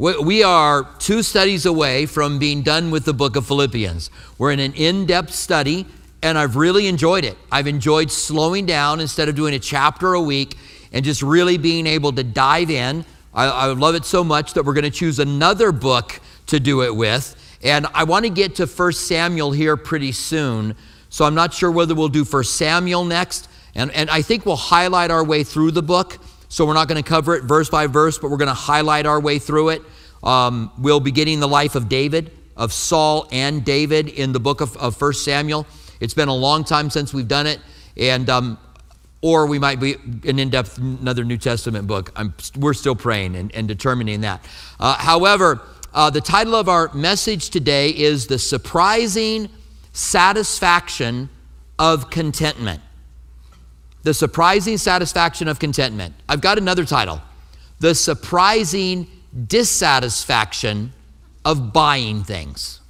We 0.00 0.42
are 0.42 0.88
two 0.98 1.22
studies 1.22 1.66
away 1.66 2.06
from 2.06 2.38
being 2.38 2.62
done 2.62 2.90
with 2.90 3.04
the 3.04 3.12
book 3.12 3.36
of 3.36 3.46
Philippians. 3.46 4.10
We're 4.38 4.50
in 4.50 4.58
an 4.58 4.72
in 4.72 5.04
depth 5.04 5.34
study, 5.34 5.84
and 6.22 6.38
I've 6.38 6.56
really 6.56 6.86
enjoyed 6.86 7.26
it. 7.26 7.36
I've 7.52 7.66
enjoyed 7.66 8.10
slowing 8.10 8.64
down 8.64 9.00
instead 9.00 9.28
of 9.28 9.34
doing 9.34 9.52
a 9.52 9.58
chapter 9.58 10.14
a 10.14 10.20
week 10.22 10.56
and 10.90 11.04
just 11.04 11.20
really 11.20 11.58
being 11.58 11.86
able 11.86 12.12
to 12.12 12.24
dive 12.24 12.70
in. 12.70 13.04
I, 13.34 13.44
I 13.44 13.66
love 13.66 13.94
it 13.94 14.06
so 14.06 14.24
much 14.24 14.54
that 14.54 14.64
we're 14.64 14.72
going 14.72 14.84
to 14.84 14.90
choose 14.90 15.18
another 15.18 15.70
book 15.70 16.18
to 16.46 16.58
do 16.58 16.82
it 16.82 16.96
with. 16.96 17.36
And 17.62 17.86
I 17.92 18.04
want 18.04 18.24
to 18.24 18.30
get 18.30 18.54
to 18.54 18.64
1 18.64 18.92
Samuel 18.94 19.52
here 19.52 19.76
pretty 19.76 20.12
soon. 20.12 20.76
So 21.10 21.26
I'm 21.26 21.34
not 21.34 21.52
sure 21.52 21.70
whether 21.70 21.94
we'll 21.94 22.08
do 22.08 22.24
1 22.24 22.44
Samuel 22.44 23.04
next. 23.04 23.50
And, 23.74 23.90
and 23.90 24.08
I 24.08 24.22
think 24.22 24.46
we'll 24.46 24.56
highlight 24.56 25.10
our 25.10 25.22
way 25.22 25.44
through 25.44 25.72
the 25.72 25.82
book. 25.82 26.16
So 26.50 26.66
we're 26.66 26.74
not 26.74 26.88
going 26.88 27.02
to 27.02 27.08
cover 27.08 27.36
it 27.36 27.44
verse 27.44 27.70
by 27.70 27.86
verse, 27.86 28.18
but 28.18 28.30
we're 28.30 28.36
going 28.36 28.48
to 28.48 28.54
highlight 28.54 29.06
our 29.06 29.20
way 29.20 29.38
through 29.38 29.70
it. 29.70 29.82
Um, 30.22 30.72
we'll 30.76 31.00
be 31.00 31.12
getting 31.12 31.38
the 31.40 31.48
life 31.48 31.76
of 31.76 31.88
David, 31.88 32.32
of 32.56 32.72
Saul 32.72 33.28
and 33.30 33.64
David 33.64 34.08
in 34.08 34.32
the 34.32 34.40
book 34.40 34.60
of, 34.60 34.76
of 34.76 35.00
1 35.00 35.12
Samuel. 35.14 35.66
It's 36.00 36.12
been 36.12 36.28
a 36.28 36.34
long 36.34 36.64
time 36.64 36.90
since 36.90 37.14
we've 37.14 37.28
done 37.28 37.46
it. 37.46 37.60
And 37.96 38.28
um, 38.28 38.58
or 39.22 39.46
we 39.46 39.60
might 39.60 39.78
be 39.78 39.94
an 40.24 40.38
in-depth 40.38 40.78
another 40.78 41.24
new 41.24 41.36
testament 41.36 41.86
book 41.86 42.10
I'm, 42.16 42.34
we're 42.56 42.74
still 42.74 42.96
praying 42.96 43.36
and, 43.36 43.54
and 43.54 43.68
determining 43.68 44.22
that 44.22 44.46
uh, 44.78 44.96
however 44.96 45.60
uh, 45.92 46.08
the 46.08 46.20
title 46.20 46.54
of 46.54 46.68
our 46.68 46.92
message 46.94 47.50
today 47.50 47.90
is 47.90 48.28
the 48.28 48.38
surprising 48.38 49.48
satisfaction 49.92 51.28
of 51.78 52.10
contentment 52.10 52.80
the 54.02 54.14
surprising 54.14 54.78
satisfaction 54.78 55.48
of 55.48 55.58
contentment. 55.58 56.14
I've 56.28 56.40
got 56.40 56.58
another 56.58 56.84
title 56.84 57.20
The 57.80 57.94
Surprising 57.94 59.06
Dissatisfaction 59.46 60.92
of 61.44 61.72
Buying 61.72 62.24
Things. 62.24 62.80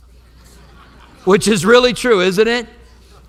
Which 1.24 1.48
is 1.48 1.64
really 1.66 1.92
true, 1.92 2.20
isn't 2.20 2.48
it? 2.48 2.66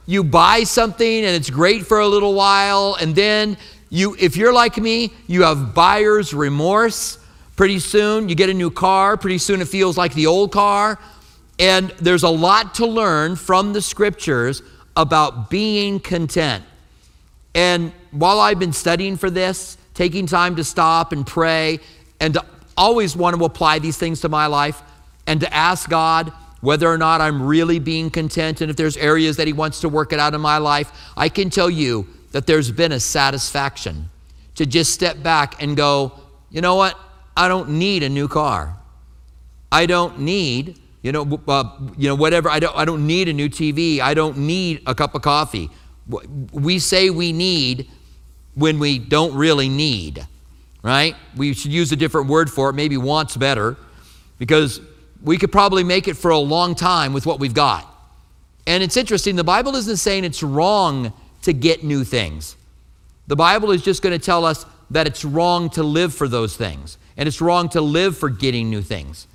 You 0.06 0.24
buy 0.24 0.64
something 0.64 1.26
and 1.26 1.36
it's 1.36 1.50
great 1.50 1.86
for 1.86 2.00
a 2.00 2.08
little 2.08 2.34
while, 2.34 2.98
and 3.00 3.16
then 3.16 3.58
you, 3.90 4.16
if 4.20 4.38
you're 4.38 4.54
like 4.54 4.78
me, 4.78 5.12
you 5.28 5.44
have 5.44 5.74
buyer's 5.74 6.34
remorse. 6.34 7.18
Pretty 7.56 7.80
soon 7.80 8.30
you 8.30 8.36
get 8.36 8.50
a 8.50 8.54
new 8.54 8.72
car, 8.72 9.18
pretty 9.18 9.38
soon 9.38 9.62
it 9.62 9.68
feels 9.68 9.98
like 9.98 10.14
the 10.14 10.28
old 10.28 10.52
car. 10.52 10.98
And 11.60 11.92
there's 12.00 12.24
a 12.24 12.30
lot 12.30 12.76
to 12.76 12.88
learn 12.88 13.36
from 13.36 13.74
the 13.74 13.82
scriptures 13.82 14.64
about 14.96 15.50
being 15.50 16.00
content. 16.00 16.64
And 17.54 17.92
while 18.12 18.40
I've 18.40 18.60
been 18.60 18.74
studying 18.74 19.18
for 19.18 19.30
this, 19.30 19.78
taking 19.94 20.26
time 20.26 20.56
to 20.56 20.64
stop 20.64 21.12
and 21.12 21.26
pray, 21.26 21.80
and 22.20 22.34
to 22.36 22.46
always 22.78 23.16
want 23.16 23.36
to 23.38 23.46
apply 23.46 23.80
these 23.80 23.98
things 23.98 24.22
to 24.22 24.30
my 24.30 24.48
life, 24.48 24.82
and 25.28 25.40
to 25.42 25.54
ask 25.54 25.90
God 25.90 26.32
whether 26.62 26.88
or 26.88 26.98
not 26.98 27.22
I'm 27.22 27.42
really 27.42 27.80
being 27.80 28.10
content, 28.10 28.62
and 28.62 28.70
if 28.70 28.78
there's 28.78 28.96
areas 28.98 29.38
that 29.38 29.48
He 29.48 29.54
wants 29.54 29.82
to 29.82 29.90
work 29.90 30.14
it 30.14 30.20
out 30.20 30.34
in 30.34 30.42
my 30.42 30.58
life, 30.58 30.92
I 31.18 31.30
can 31.30 31.50
tell 31.50 31.70
you 31.70 32.08
that 32.32 32.48
there's 32.48 32.72
been 32.72 32.92
a 32.92 33.00
satisfaction 33.00 34.10
to 34.56 34.66
just 34.66 34.94
step 34.94 35.22
back 35.22 35.62
and 35.62 35.76
go, 35.76 36.14
you 36.50 36.62
know 36.62 36.76
what? 36.76 36.98
I 37.36 37.48
don't 37.48 37.72
need 37.72 38.04
a 38.04 38.10
new 38.10 38.28
car. 38.28 38.78
I 39.72 39.86
don't 39.86 40.20
need, 40.20 40.80
you 41.02 41.12
know, 41.12 41.42
uh, 41.48 41.64
you 41.98 42.10
know, 42.10 42.16
whatever. 42.16 42.50
I 42.50 42.60
don't, 42.60 42.76
I 42.76 42.86
don't 42.86 43.08
need 43.08 43.30
a 43.30 43.34
new 43.34 43.50
TV. 43.50 44.00
I 44.00 44.14
don't 44.14 44.38
need 44.38 44.84
a 44.86 44.94
cup 44.94 45.16
of 45.16 45.22
coffee 45.22 45.70
we 46.08 46.80
say 46.80 47.10
we 47.10 47.32
need 47.32 47.90
when 48.56 48.80
we 48.80 49.00
don't 49.00 49.34
really 49.36 49.70
need, 49.70 50.26
right? 50.84 51.16
We 51.36 51.54
should 51.54 51.72
use 51.72 51.92
a 51.92 51.96
different 51.96 52.28
word 52.28 52.50
for 52.50 52.70
it. 52.70 52.74
Maybe 52.74 52.98
wants 52.98 53.38
better 53.38 53.78
because 54.38 54.82
we 55.24 55.38
could 55.38 55.52
probably 55.52 55.84
make 55.84 56.08
it 56.08 56.16
for 56.16 56.32
a 56.32 56.38
long 56.38 56.76
time 56.76 57.14
with 57.14 57.26
what 57.26 57.40
we've 57.40 57.54
got. 57.54 57.88
And 58.68 58.84
it's 58.84 58.98
interesting, 58.98 59.36
the 59.36 59.44
Bible 59.44 59.76
isn't 59.76 59.98
saying 59.98 60.24
it's 60.24 60.44
wrong 60.44 61.14
to 61.44 61.54
get 61.54 61.84
new 61.84 62.04
things. 62.04 62.56
The 63.28 63.36
Bible 63.36 63.72
is 63.72 63.82
just 63.82 64.02
going 64.02 64.18
to 64.18 64.24
tell 64.24 64.46
us 64.46 64.66
that 64.92 65.08
it's 65.08 65.24
wrong 65.24 65.70
to 65.72 65.84
live 65.84 66.14
for 66.14 66.28
those 66.28 66.58
things, 66.58 66.98
and 67.18 67.28
it's 67.28 67.42
wrong 67.42 67.70
to 67.70 67.82
live 67.82 68.18
for 68.18 68.30
getting 68.30 68.70
new 68.70 68.82
things. 68.82 69.28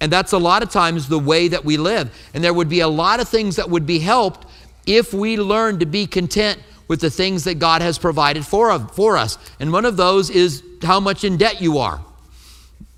And 0.00 0.12
that's 0.12 0.32
a 0.32 0.38
lot 0.38 0.62
of 0.62 0.70
times 0.70 1.08
the 1.08 1.18
way 1.18 1.48
that 1.48 1.64
we 1.64 1.76
live. 1.76 2.12
And 2.34 2.42
there 2.42 2.52
would 2.52 2.68
be 2.68 2.80
a 2.80 2.88
lot 2.88 3.20
of 3.20 3.28
things 3.28 3.56
that 3.56 3.70
would 3.70 3.86
be 3.86 4.00
helped 4.00 4.46
if 4.86 5.12
we 5.12 5.36
learn 5.36 5.78
to 5.80 5.86
be 5.86 6.06
content 6.06 6.60
with 6.88 7.00
the 7.00 7.10
things 7.10 7.44
that 7.44 7.58
God 7.58 7.82
has 7.82 7.98
provided 7.98 8.44
for, 8.44 8.78
for 8.78 9.16
us. 9.16 9.38
And 9.58 9.72
one 9.72 9.84
of 9.84 9.96
those 9.96 10.30
is 10.30 10.62
how 10.82 11.00
much 11.00 11.24
in 11.24 11.36
debt 11.36 11.60
you 11.60 11.78
are. 11.78 12.00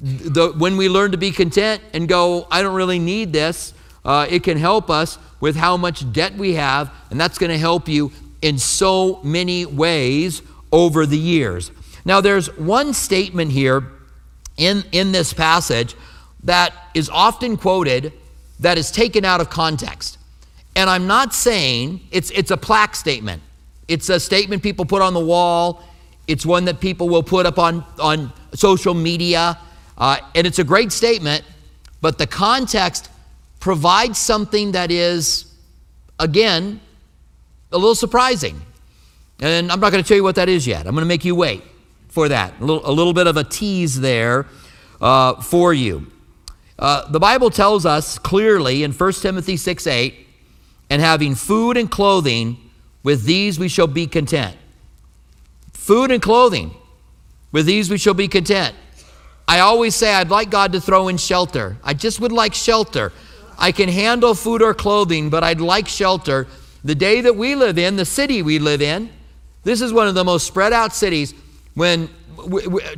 The, 0.00 0.52
when 0.56 0.76
we 0.76 0.88
learn 0.88 1.12
to 1.12 1.16
be 1.16 1.30
content 1.30 1.82
and 1.92 2.08
go, 2.08 2.46
I 2.50 2.62
don't 2.62 2.74
really 2.74 2.98
need 2.98 3.32
this, 3.32 3.72
uh, 4.04 4.26
it 4.28 4.42
can 4.42 4.58
help 4.58 4.90
us 4.90 5.18
with 5.40 5.56
how 5.56 5.76
much 5.76 6.10
debt 6.12 6.34
we 6.34 6.54
have, 6.54 6.92
and 7.10 7.20
that's 7.20 7.38
going 7.38 7.50
to 7.50 7.58
help 7.58 7.88
you 7.88 8.12
in 8.42 8.58
so 8.58 9.20
many 9.22 9.64
ways 9.66 10.42
over 10.72 11.06
the 11.06 11.18
years. 11.18 11.70
Now, 12.04 12.20
there's 12.20 12.54
one 12.56 12.92
statement 12.92 13.52
here 13.52 13.84
in, 14.56 14.84
in 14.92 15.12
this 15.12 15.32
passage 15.32 15.94
that 16.44 16.72
is 16.94 17.08
often 17.10 17.56
quoted 17.56 18.12
that 18.60 18.78
is 18.78 18.90
taken 18.90 19.24
out 19.24 19.40
of 19.40 19.50
context. 19.50 20.18
And 20.76 20.90
I'm 20.90 21.06
not 21.06 21.34
saying 21.34 22.00
it's, 22.12 22.30
it's 22.30 22.50
a 22.50 22.56
plaque 22.56 22.94
statement. 22.94 23.42
It's 23.88 24.10
a 24.10 24.20
statement 24.20 24.62
people 24.62 24.84
put 24.84 25.00
on 25.00 25.14
the 25.14 25.24
wall. 25.24 25.82
It's 26.26 26.44
one 26.44 26.66
that 26.66 26.80
people 26.80 27.08
will 27.08 27.22
put 27.22 27.46
up 27.46 27.58
on, 27.58 27.82
on 27.98 28.30
social 28.54 28.92
media. 28.92 29.58
Uh, 29.96 30.18
and 30.34 30.46
it's 30.46 30.58
a 30.58 30.64
great 30.64 30.92
statement, 30.92 31.42
but 32.02 32.18
the 32.18 32.26
context 32.26 33.08
provides 33.58 34.18
something 34.18 34.72
that 34.72 34.90
is, 34.90 35.46
again, 36.18 36.78
a 37.72 37.78
little 37.78 37.94
surprising. 37.94 38.60
And 39.40 39.72
I'm 39.72 39.80
not 39.80 39.92
going 39.92 40.02
to 40.04 40.06
tell 40.06 40.18
you 40.18 40.22
what 40.22 40.34
that 40.34 40.50
is 40.50 40.66
yet. 40.66 40.86
I'm 40.86 40.92
going 40.92 41.04
to 41.04 41.08
make 41.08 41.24
you 41.24 41.34
wait 41.34 41.62
for 42.08 42.28
that. 42.28 42.60
A 42.60 42.64
little, 42.64 42.88
a 42.88 42.92
little 42.92 43.14
bit 43.14 43.26
of 43.26 43.38
a 43.38 43.44
tease 43.44 43.98
there 43.98 44.46
uh, 45.00 45.40
for 45.40 45.72
you. 45.72 46.06
Uh, 46.78 47.10
the 47.10 47.20
Bible 47.20 47.48
tells 47.48 47.86
us 47.86 48.18
clearly 48.18 48.82
in 48.82 48.92
1 48.92 49.12
Timothy 49.14 49.56
6 49.56 49.86
8, 49.86 50.25
and 50.90 51.02
having 51.02 51.34
food 51.34 51.76
and 51.76 51.90
clothing, 51.90 52.58
with 53.02 53.24
these 53.24 53.58
we 53.58 53.68
shall 53.68 53.86
be 53.86 54.06
content. 54.06 54.56
Food 55.72 56.10
and 56.10 56.20
clothing, 56.20 56.74
with 57.52 57.66
these 57.66 57.90
we 57.90 57.98
shall 57.98 58.14
be 58.14 58.28
content. 58.28 58.74
I 59.48 59.60
always 59.60 59.94
say 59.94 60.12
I'd 60.12 60.30
like 60.30 60.50
God 60.50 60.72
to 60.72 60.80
throw 60.80 61.08
in 61.08 61.16
shelter. 61.16 61.76
I 61.84 61.94
just 61.94 62.20
would 62.20 62.32
like 62.32 62.54
shelter. 62.54 63.12
I 63.58 63.72
can 63.72 63.88
handle 63.88 64.34
food 64.34 64.60
or 64.60 64.74
clothing, 64.74 65.30
but 65.30 65.44
I'd 65.44 65.60
like 65.60 65.88
shelter. 65.88 66.46
The 66.84 66.94
day 66.94 67.20
that 67.20 67.36
we 67.36 67.54
live 67.54 67.78
in, 67.78 67.96
the 67.96 68.04
city 68.04 68.42
we 68.42 68.58
live 68.58 68.82
in, 68.82 69.10
this 69.62 69.80
is 69.80 69.92
one 69.92 70.08
of 70.08 70.14
the 70.14 70.24
most 70.24 70.46
spread 70.46 70.72
out 70.72 70.92
cities. 70.92 71.34
When 71.74 72.08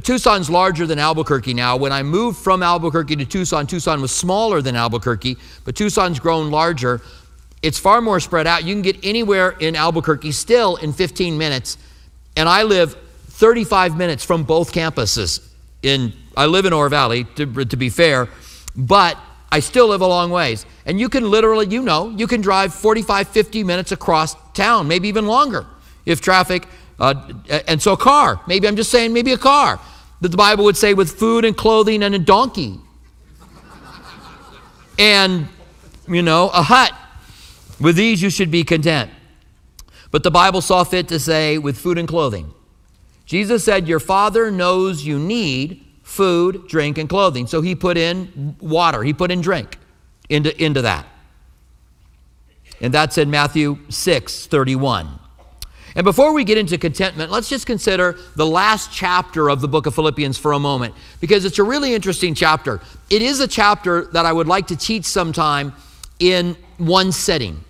Tucson's 0.02 0.50
larger 0.50 0.86
than 0.86 0.98
Albuquerque 0.98 1.54
now. 1.54 1.76
When 1.76 1.92
I 1.92 2.02
moved 2.02 2.38
from 2.38 2.62
Albuquerque 2.62 3.16
to 3.16 3.24
Tucson, 3.24 3.66
Tucson 3.66 4.00
was 4.00 4.12
smaller 4.12 4.60
than 4.60 4.76
Albuquerque, 4.76 5.36
but 5.64 5.76
Tucson's 5.76 6.18
grown 6.18 6.50
larger. 6.50 7.00
It's 7.62 7.78
far 7.78 8.00
more 8.00 8.20
spread 8.20 8.46
out. 8.46 8.64
You 8.64 8.74
can 8.74 8.82
get 8.82 9.04
anywhere 9.04 9.50
in 9.50 9.74
Albuquerque 9.74 10.32
still 10.32 10.76
in 10.76 10.92
15 10.92 11.36
minutes. 11.36 11.76
And 12.36 12.48
I 12.48 12.62
live 12.62 12.94
35 13.28 13.96
minutes 13.96 14.24
from 14.24 14.44
both 14.44 14.72
campuses. 14.72 15.44
In 15.82 16.12
I 16.36 16.46
live 16.46 16.66
in 16.66 16.72
Oro 16.72 16.88
Valley, 16.88 17.24
to, 17.34 17.64
to 17.64 17.76
be 17.76 17.88
fair, 17.88 18.28
but 18.76 19.18
I 19.50 19.58
still 19.58 19.88
live 19.88 20.02
a 20.02 20.06
long 20.06 20.30
ways. 20.30 20.64
And 20.86 21.00
you 21.00 21.08
can 21.08 21.28
literally, 21.28 21.66
you 21.66 21.82
know, 21.82 22.10
you 22.10 22.28
can 22.28 22.40
drive 22.40 22.72
45, 22.72 23.28
50 23.28 23.64
minutes 23.64 23.90
across 23.90 24.36
town, 24.52 24.86
maybe 24.86 25.08
even 25.08 25.26
longer 25.26 25.66
if 26.06 26.20
traffic, 26.20 26.66
uh, 27.00 27.32
and 27.66 27.82
so 27.82 27.92
a 27.92 27.96
car, 27.96 28.40
maybe 28.46 28.68
I'm 28.68 28.76
just 28.76 28.90
saying, 28.90 29.12
maybe 29.12 29.32
a 29.32 29.38
car 29.38 29.80
that 30.20 30.28
the 30.28 30.36
Bible 30.36 30.64
would 30.64 30.76
say 30.76 30.94
with 30.94 31.10
food 31.18 31.44
and 31.44 31.56
clothing 31.56 32.02
and 32.02 32.14
a 32.14 32.18
donkey. 32.18 32.78
and, 34.98 35.48
you 36.08 36.22
know, 36.22 36.50
a 36.50 36.62
hut 36.62 36.92
with 37.80 37.96
these 37.96 38.22
you 38.22 38.30
should 38.30 38.50
be 38.50 38.64
content. 38.64 39.10
But 40.10 40.22
the 40.22 40.30
Bible 40.30 40.60
saw 40.60 40.84
fit 40.84 41.08
to 41.08 41.18
say, 41.18 41.58
with 41.58 41.76
food 41.78 41.98
and 41.98 42.08
clothing. 42.08 42.52
Jesus 43.26 43.62
said, 43.62 43.86
Your 43.86 44.00
Father 44.00 44.50
knows 44.50 45.04
you 45.04 45.18
need 45.18 45.84
food, 46.02 46.66
drink, 46.66 46.96
and 46.96 47.08
clothing. 47.08 47.46
So 47.46 47.60
he 47.60 47.74
put 47.74 47.98
in 47.98 48.56
water, 48.60 49.02
he 49.02 49.12
put 49.12 49.30
in 49.30 49.42
drink 49.42 49.76
into, 50.30 50.62
into 50.62 50.82
that. 50.82 51.06
And 52.80 52.94
that's 52.94 53.18
in 53.18 53.30
Matthew 53.30 53.78
6 53.90 54.46
31. 54.46 55.18
And 55.94 56.04
before 56.04 56.32
we 56.32 56.44
get 56.44 56.58
into 56.58 56.78
contentment, 56.78 57.30
let's 57.30 57.48
just 57.48 57.66
consider 57.66 58.16
the 58.36 58.46
last 58.46 58.92
chapter 58.92 59.48
of 59.50 59.60
the 59.60 59.68
book 59.68 59.86
of 59.86 59.94
Philippians 59.94 60.38
for 60.38 60.52
a 60.52 60.58
moment, 60.58 60.94
because 61.20 61.44
it's 61.44 61.58
a 61.58 61.64
really 61.64 61.92
interesting 61.92 62.34
chapter. 62.34 62.80
It 63.10 63.20
is 63.20 63.40
a 63.40 63.48
chapter 63.48 64.04
that 64.12 64.24
I 64.24 64.32
would 64.32 64.46
like 64.46 64.68
to 64.68 64.76
teach 64.76 65.04
sometime 65.04 65.74
in 66.20 66.56
one 66.76 67.10
setting. 67.10 67.64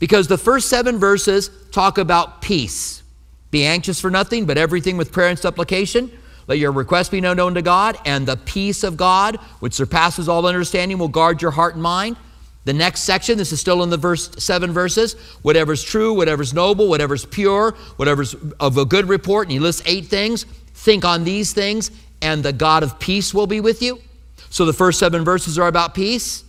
Because 0.00 0.26
the 0.26 0.38
first 0.38 0.68
seven 0.68 0.98
verses 0.98 1.50
talk 1.70 1.98
about 1.98 2.42
peace. 2.42 3.04
Be 3.52 3.64
anxious 3.64 4.00
for 4.00 4.10
nothing, 4.10 4.46
but 4.46 4.58
everything 4.58 4.96
with 4.96 5.12
prayer 5.12 5.28
and 5.28 5.38
supplication. 5.38 6.10
Let 6.48 6.58
your 6.58 6.72
request 6.72 7.12
be 7.12 7.20
known 7.20 7.54
to 7.54 7.62
God, 7.62 7.96
and 8.04 8.26
the 8.26 8.36
peace 8.36 8.82
of 8.82 8.96
God, 8.96 9.36
which 9.60 9.74
surpasses 9.74 10.28
all 10.28 10.46
understanding, 10.46 10.98
will 10.98 11.06
guard 11.06 11.40
your 11.40 11.52
heart 11.52 11.74
and 11.74 11.82
mind. 11.82 12.16
The 12.64 12.72
next 12.72 13.02
section, 13.02 13.38
this 13.38 13.52
is 13.52 13.60
still 13.60 13.82
in 13.82 13.90
the 13.90 13.96
verse 13.96 14.30
seven 14.38 14.72
verses. 14.72 15.14
Whatever's 15.42 15.82
true, 15.82 16.12
whatever's 16.12 16.52
noble, 16.52 16.88
whatever's 16.88 17.24
pure, 17.24 17.72
whatever's 17.96 18.34
of 18.58 18.78
a 18.78 18.84
good 18.84 19.08
report, 19.08 19.46
and 19.46 19.52
he 19.52 19.60
lists 19.60 19.82
eight 19.86 20.06
things. 20.06 20.44
Think 20.74 21.04
on 21.04 21.24
these 21.24 21.52
things, 21.52 21.90
and 22.22 22.42
the 22.42 22.52
God 22.52 22.82
of 22.82 22.98
peace 22.98 23.32
will 23.32 23.46
be 23.46 23.60
with 23.60 23.82
you. 23.82 24.00
So 24.50 24.64
the 24.64 24.72
first 24.72 24.98
seven 24.98 25.24
verses 25.24 25.58
are 25.58 25.68
about 25.68 25.94
peace. 25.94 26.44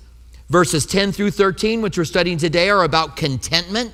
Verses 0.51 0.85
10 0.85 1.13
through 1.13 1.31
13, 1.31 1.81
which 1.81 1.97
we're 1.97 2.03
studying 2.03 2.37
today, 2.37 2.69
are 2.69 2.83
about 2.83 3.15
contentment. 3.15 3.93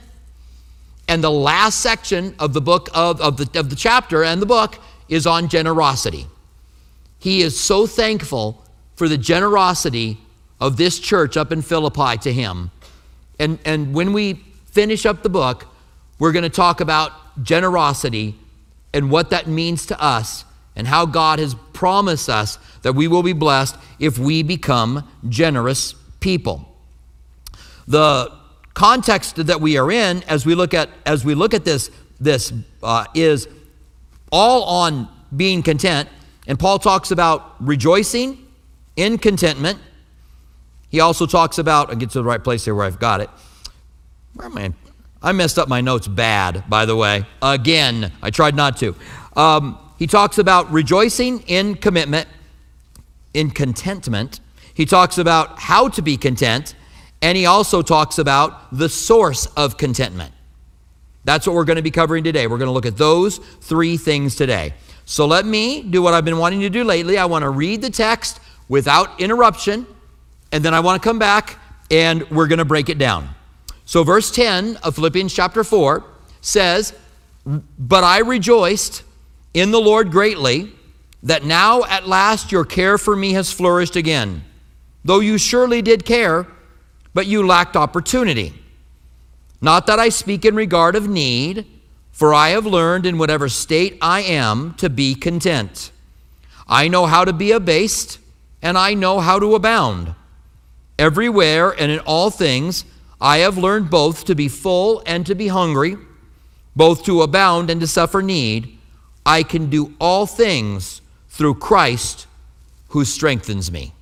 And 1.07 1.23
the 1.23 1.29
last 1.29 1.81
section 1.81 2.33
of 2.39 2.53
the 2.53 2.61
book 2.61 2.89
of, 2.95 3.21
of, 3.21 3.37
the, 3.37 3.59
of 3.59 3.69
the 3.69 3.75
chapter 3.75 4.23
and 4.23 4.41
the 4.41 4.47
book 4.47 4.79
is 5.07 5.27
on 5.27 5.49
generosity. 5.49 6.25
He 7.19 7.41
is 7.41 7.59
so 7.59 7.85
thankful 7.85 8.65
for 8.95 9.07
the 9.07 9.19
generosity 9.19 10.17
of 10.59 10.77
this 10.77 10.97
church 10.97 11.37
up 11.37 11.51
in 11.51 11.61
Philippi 11.61 12.17
to 12.23 12.33
him. 12.33 12.71
And, 13.37 13.59
and 13.63 13.93
when 13.93 14.11
we 14.11 14.43
finish 14.71 15.05
up 15.05 15.21
the 15.21 15.29
book, 15.29 15.67
we're 16.17 16.31
going 16.31 16.41
to 16.41 16.49
talk 16.49 16.81
about 16.81 17.11
generosity 17.43 18.33
and 18.95 19.11
what 19.11 19.29
that 19.29 19.45
means 19.45 19.85
to 19.85 20.01
us 20.01 20.43
and 20.75 20.87
how 20.87 21.05
God 21.05 21.37
has 21.37 21.53
promised 21.73 22.29
us 22.29 22.57
that 22.81 22.93
we 22.93 23.07
will 23.07 23.21
be 23.21 23.33
blessed 23.33 23.75
if 23.99 24.17
we 24.17 24.41
become 24.41 25.07
generous 25.29 25.93
people. 26.19 26.67
The 27.87 28.31
context 28.73 29.37
that 29.47 29.59
we 29.59 29.75
are 29.77 29.91
in 29.91 30.21
as 30.23 30.45
we 30.45 30.53
look 30.53 30.73
at 30.75 30.89
as 31.03 31.25
we 31.25 31.33
look 31.33 31.55
at 31.55 31.65
this 31.65 31.89
this 32.19 32.53
uh, 32.83 33.05
is 33.15 33.47
all 34.31 34.63
on 34.63 35.07
being 35.35 35.63
content. 35.63 36.07
And 36.45 36.59
paul 36.59 36.77
talks 36.77 37.09
about 37.09 37.55
rejoicing 37.59 38.45
in 38.95 39.17
contentment. 39.17 39.79
He 40.89 40.99
also 40.99 41.25
talks 41.25 41.57
about 41.57 41.89
i 41.91 41.95
get 41.95 42.11
to 42.11 42.19
the 42.19 42.23
right 42.23 42.43
place 42.43 42.65
here 42.65 42.75
where 42.75 42.85
i've 42.85 42.99
got 42.99 43.19
it. 43.19 43.29
Where 44.35 44.47
am 44.47 44.57
i? 44.57 44.73
I 45.23 45.31
messed 45.31 45.57
up 45.57 45.67
my 45.67 45.81
notes 45.81 46.07
bad 46.07 46.63
by 46.69 46.85
the 46.85 46.95
way. 46.95 47.25
Again 47.41 48.11
i 48.21 48.29
tried 48.29 48.55
not 48.55 48.77
to. 48.77 48.95
Um, 49.35 49.79
he 49.97 50.05
talks 50.05 50.37
about 50.37 50.71
rejoicing 50.71 51.39
in 51.47 51.73
commitment 51.75 52.27
in 53.33 53.49
contentment 53.49 54.39
he 54.77 54.85
talks 54.85 55.17
about 55.17 55.57
how 55.57 55.87
to 55.89 56.03
be 56.03 56.17
content 56.17 56.75
and 57.23 57.35
he 57.35 57.47
also 57.47 57.81
talks 57.81 58.19
about 58.19 58.77
the 58.77 58.87
source 58.87 59.47
of 59.57 59.75
contentment. 59.75 60.31
That's 61.23 61.47
what 61.47 61.55
we're 61.55 61.65
going 61.65 61.77
to 61.77 61.81
be 61.81 61.89
covering 61.89 62.23
today. 62.23 62.45
We're 62.45 62.59
going 62.59 62.67
to 62.67 62.73
look 62.73 62.85
at 62.85 62.95
those 62.95 63.39
three 63.39 63.97
things 63.97 64.35
today. 64.35 64.75
So 65.05 65.25
let 65.25 65.47
me 65.47 65.81
do 65.81 66.03
what 66.03 66.13
I've 66.13 66.25
been 66.25 66.37
wanting 66.37 66.59
to 66.59 66.69
do 66.69 66.83
lately. 66.83 67.17
I 67.17 67.25
want 67.25 67.41
to 67.41 67.49
read 67.49 67.81
the 67.81 67.89
text 67.89 68.39
without 68.69 69.19
interruption, 69.19 69.87
and 70.51 70.63
then 70.63 70.75
I 70.75 70.79
want 70.79 71.01
to 71.01 71.09
come 71.09 71.17
back 71.17 71.57
and 71.89 72.29
we're 72.29 72.47
going 72.47 72.59
to 72.59 72.65
break 72.65 72.87
it 72.87 72.99
down. 72.99 73.29
So, 73.85 74.03
verse 74.03 74.29
10 74.29 74.75
of 74.83 74.93
Philippians 74.93 75.33
chapter 75.33 75.63
4 75.63 76.03
says, 76.41 76.93
But 77.45 78.03
I 78.03 78.19
rejoiced 78.19 79.01
in 79.55 79.71
the 79.71 79.81
Lord 79.81 80.11
greatly 80.11 80.71
that 81.23 81.45
now 81.45 81.83
at 81.85 82.07
last 82.07 82.51
your 82.51 82.63
care 82.63 82.99
for 82.99 83.15
me 83.15 83.33
has 83.33 83.51
flourished 83.51 83.95
again. 83.95 84.43
Though 85.03 85.19
you 85.19 85.37
surely 85.37 85.81
did 85.81 86.05
care, 86.05 86.47
but 87.13 87.27
you 87.27 87.45
lacked 87.45 87.75
opportunity. 87.75 88.53
Not 89.61 89.87
that 89.87 89.99
I 89.99 90.09
speak 90.09 90.45
in 90.45 90.55
regard 90.55 90.95
of 90.95 91.07
need, 91.07 91.65
for 92.11 92.33
I 92.33 92.49
have 92.49 92.65
learned 92.65 93.05
in 93.05 93.17
whatever 93.17 93.49
state 93.49 93.97
I 94.01 94.21
am 94.21 94.73
to 94.75 94.89
be 94.89 95.15
content. 95.15 95.91
I 96.67 96.87
know 96.87 97.05
how 97.05 97.25
to 97.25 97.33
be 97.33 97.51
abased, 97.51 98.19
and 98.61 98.77
I 98.77 98.93
know 98.93 99.19
how 99.19 99.39
to 99.39 99.55
abound. 99.55 100.13
Everywhere 100.99 101.71
and 101.71 101.91
in 101.91 101.99
all 101.99 102.29
things, 102.29 102.85
I 103.21 103.37
have 103.39 103.57
learned 103.57 103.89
both 103.89 104.25
to 104.25 104.35
be 104.35 104.47
full 104.47 105.01
and 105.05 105.25
to 105.25 105.35
be 105.35 105.47
hungry, 105.47 105.97
both 106.75 107.03
to 107.05 107.21
abound 107.21 107.69
and 107.69 107.81
to 107.81 107.87
suffer 107.87 108.21
need. 108.21 108.77
I 109.25 109.43
can 109.43 109.69
do 109.69 109.93
all 109.99 110.25
things 110.25 111.01
through 111.29 111.55
Christ 111.55 112.27
who 112.89 113.05
strengthens 113.05 113.71
me. 113.71 113.93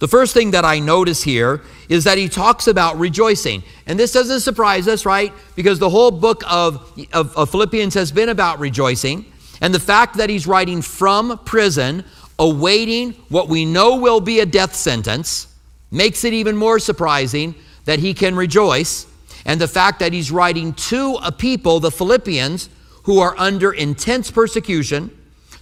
The 0.00 0.08
first 0.08 0.32
thing 0.32 0.52
that 0.52 0.64
I 0.64 0.78
notice 0.78 1.22
here 1.22 1.60
is 1.90 2.04
that 2.04 2.16
he 2.16 2.28
talks 2.28 2.66
about 2.66 2.98
rejoicing. 2.98 3.62
And 3.86 3.98
this 3.98 4.12
doesn't 4.12 4.40
surprise 4.40 4.88
us, 4.88 5.04
right? 5.04 5.32
Because 5.54 5.78
the 5.78 5.90
whole 5.90 6.10
book 6.10 6.42
of, 6.48 6.98
of, 7.12 7.36
of, 7.36 7.50
Philippians 7.50 7.92
has 7.94 8.10
been 8.10 8.30
about 8.30 8.58
rejoicing. 8.58 9.26
And 9.60 9.74
the 9.74 9.80
fact 9.80 10.16
that 10.16 10.30
he's 10.30 10.46
writing 10.46 10.80
from 10.80 11.38
prison, 11.44 12.04
awaiting 12.38 13.12
what 13.28 13.48
we 13.48 13.66
know 13.66 13.96
will 13.96 14.22
be 14.22 14.40
a 14.40 14.46
death 14.46 14.74
sentence, 14.74 15.54
makes 15.90 16.24
it 16.24 16.32
even 16.32 16.56
more 16.56 16.78
surprising 16.78 17.54
that 17.84 17.98
he 17.98 18.14
can 18.14 18.34
rejoice. 18.34 19.06
And 19.44 19.60
the 19.60 19.68
fact 19.68 19.98
that 19.98 20.14
he's 20.14 20.30
writing 20.30 20.72
to 20.72 21.18
a 21.22 21.30
people, 21.30 21.78
the 21.78 21.90
Philippians, 21.90 22.70
who 23.02 23.18
are 23.18 23.34
under 23.36 23.70
intense 23.70 24.30
persecution. 24.30 25.10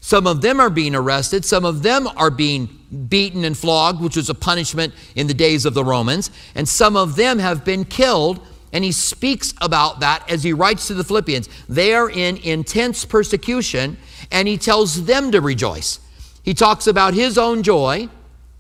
Some 0.00 0.28
of 0.28 0.42
them 0.42 0.60
are 0.60 0.70
being 0.70 0.94
arrested, 0.94 1.44
some 1.44 1.64
of 1.64 1.82
them 1.82 2.06
are 2.16 2.30
being 2.30 2.77
beaten 3.08 3.44
and 3.44 3.56
flogged, 3.56 4.00
which 4.00 4.16
was 4.16 4.30
a 4.30 4.34
punishment 4.34 4.94
in 5.14 5.26
the 5.26 5.34
days 5.34 5.64
of 5.64 5.74
the 5.74 5.84
Romans, 5.84 6.30
and 6.54 6.68
some 6.68 6.96
of 6.96 7.16
them 7.16 7.38
have 7.38 7.64
been 7.64 7.84
killed. 7.84 8.40
And 8.70 8.84
he 8.84 8.92
speaks 8.92 9.54
about 9.62 10.00
that 10.00 10.30
as 10.30 10.42
he 10.42 10.52
writes 10.52 10.88
to 10.88 10.94
the 10.94 11.02
Philippians. 11.02 11.48
They 11.70 11.94
are 11.94 12.10
in 12.10 12.36
intense 12.36 13.06
persecution, 13.06 13.96
and 14.30 14.46
he 14.46 14.58
tells 14.58 15.06
them 15.06 15.30
to 15.32 15.40
rejoice. 15.40 16.00
He 16.42 16.52
talks 16.52 16.86
about 16.86 17.14
his 17.14 17.38
own 17.38 17.62
joy 17.62 18.10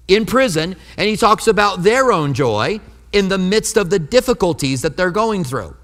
in 0.08 0.24
prison, 0.24 0.76
and 0.96 1.08
he 1.08 1.16
talks 1.16 1.46
about 1.46 1.82
their 1.82 2.10
own 2.10 2.32
joy 2.32 2.80
in 3.12 3.28
the 3.28 3.36
midst 3.36 3.76
of 3.76 3.90
the 3.90 3.98
difficulties 3.98 4.80
that 4.80 4.96
they're 4.96 5.10
going 5.10 5.44
through. 5.44 5.76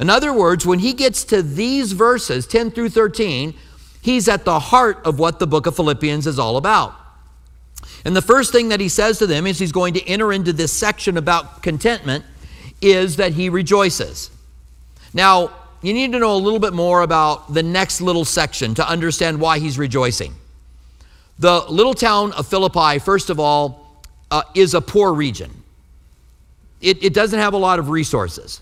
In 0.00 0.10
other 0.10 0.32
words, 0.32 0.66
when 0.66 0.80
he 0.80 0.92
gets 0.92 1.22
to 1.24 1.42
these 1.42 1.92
verses, 1.92 2.46
10 2.48 2.72
through 2.72 2.88
13, 2.88 3.54
he's 4.00 4.28
at 4.28 4.44
the 4.44 4.58
heart 4.58 4.98
of 5.04 5.20
what 5.20 5.38
the 5.38 5.46
book 5.46 5.66
of 5.66 5.76
Philippians 5.76 6.26
is 6.26 6.38
all 6.38 6.56
about. 6.56 6.94
And 8.04 8.16
the 8.16 8.22
first 8.22 8.52
thing 8.52 8.68
that 8.70 8.80
he 8.80 8.88
says 8.88 9.18
to 9.18 9.26
them 9.26 9.46
is 9.46 9.58
he's 9.58 9.72
going 9.72 9.94
to 9.94 10.04
enter 10.08 10.32
into 10.32 10.52
this 10.52 10.72
section 10.72 11.16
about 11.16 11.62
contentment 11.62 12.24
is 12.80 13.16
that 13.16 13.32
he 13.32 13.48
rejoices. 13.48 14.30
Now, 15.14 15.52
you 15.82 15.92
need 15.92 16.12
to 16.12 16.18
know 16.18 16.34
a 16.34 16.38
little 16.38 16.58
bit 16.58 16.72
more 16.72 17.02
about 17.02 17.52
the 17.52 17.62
next 17.62 18.00
little 18.00 18.24
section 18.24 18.74
to 18.74 18.88
understand 18.88 19.40
why 19.40 19.58
he's 19.58 19.78
rejoicing. 19.78 20.34
The 21.38 21.60
little 21.68 21.94
town 21.94 22.32
of 22.32 22.46
Philippi, 22.46 22.98
first 22.98 23.30
of 23.30 23.40
all, 23.40 24.00
uh, 24.30 24.42
is 24.54 24.74
a 24.74 24.80
poor 24.80 25.12
region. 25.12 25.50
It, 26.80 27.02
it 27.02 27.14
doesn't 27.14 27.38
have 27.38 27.54
a 27.54 27.58
lot 27.58 27.78
of 27.78 27.88
resources. 27.90 28.60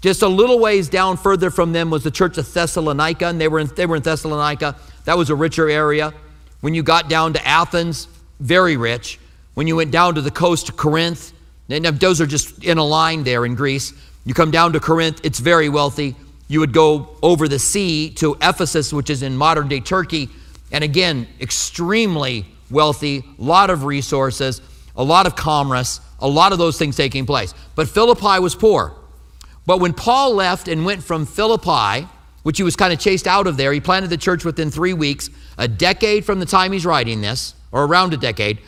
Just 0.00 0.22
a 0.22 0.28
little 0.28 0.58
ways 0.58 0.88
down 0.88 1.16
further 1.16 1.50
from 1.50 1.72
them 1.72 1.90
was 1.90 2.04
the 2.04 2.10
church 2.10 2.38
of 2.38 2.52
Thessalonica, 2.52 3.26
and 3.26 3.40
they 3.40 3.48
were 3.48 3.60
in, 3.60 3.66
they 3.76 3.84
were 3.84 3.96
in 3.96 4.02
Thessalonica. 4.02 4.76
That 5.04 5.18
was 5.18 5.28
a 5.28 5.34
richer 5.34 5.68
area. 5.68 6.14
When 6.60 6.74
you 6.74 6.82
got 6.82 7.08
down 7.08 7.34
to 7.34 7.46
Athens, 7.46 8.08
very 8.40 8.76
rich. 8.76 9.18
When 9.54 9.66
you 9.66 9.76
went 9.76 9.90
down 9.90 10.14
to 10.16 10.20
the 10.20 10.30
coast 10.30 10.68
of 10.68 10.76
Corinth, 10.76 11.32
and 11.68 11.84
those 11.84 12.20
are 12.20 12.26
just 12.26 12.64
in 12.64 12.78
a 12.78 12.84
line 12.84 13.22
there 13.22 13.46
in 13.46 13.54
Greece. 13.54 13.92
You 14.24 14.34
come 14.34 14.50
down 14.50 14.72
to 14.72 14.80
Corinth, 14.80 15.20
it's 15.22 15.38
very 15.38 15.68
wealthy. 15.68 16.16
You 16.48 16.60
would 16.60 16.72
go 16.72 17.16
over 17.22 17.46
the 17.46 17.58
sea 17.58 18.10
to 18.14 18.36
Ephesus, 18.42 18.92
which 18.92 19.08
is 19.08 19.22
in 19.22 19.36
modern 19.36 19.68
day 19.68 19.80
Turkey, 19.80 20.28
and 20.72 20.82
again, 20.82 21.28
extremely 21.40 22.46
wealthy, 22.70 23.24
a 23.38 23.42
lot 23.42 23.70
of 23.70 23.84
resources, 23.84 24.60
a 24.96 25.04
lot 25.04 25.26
of 25.26 25.36
commerce, 25.36 26.00
a 26.18 26.28
lot 26.28 26.52
of 26.52 26.58
those 26.58 26.76
things 26.76 26.96
taking 26.96 27.24
place. 27.24 27.54
But 27.74 27.88
Philippi 27.88 28.40
was 28.40 28.54
poor. 28.54 28.94
But 29.66 29.78
when 29.78 29.92
Paul 29.92 30.34
left 30.34 30.68
and 30.68 30.84
went 30.84 31.02
from 31.02 31.26
Philippi, 31.26 32.08
which 32.42 32.56
he 32.56 32.62
was 32.62 32.76
kind 32.76 32.92
of 32.92 32.98
chased 32.98 33.26
out 33.26 33.46
of 33.46 33.56
there, 33.56 33.72
he 33.72 33.80
planted 33.80 34.10
the 34.10 34.16
church 34.16 34.44
within 34.44 34.70
three 34.70 34.92
weeks, 34.92 35.30
a 35.56 35.68
decade 35.68 36.24
from 36.24 36.40
the 36.40 36.46
time 36.46 36.72
he's 36.72 36.86
writing 36.86 37.20
this 37.20 37.54
or 37.72 37.84
around 37.84 38.14
a 38.14 38.16
decade. 38.16 38.58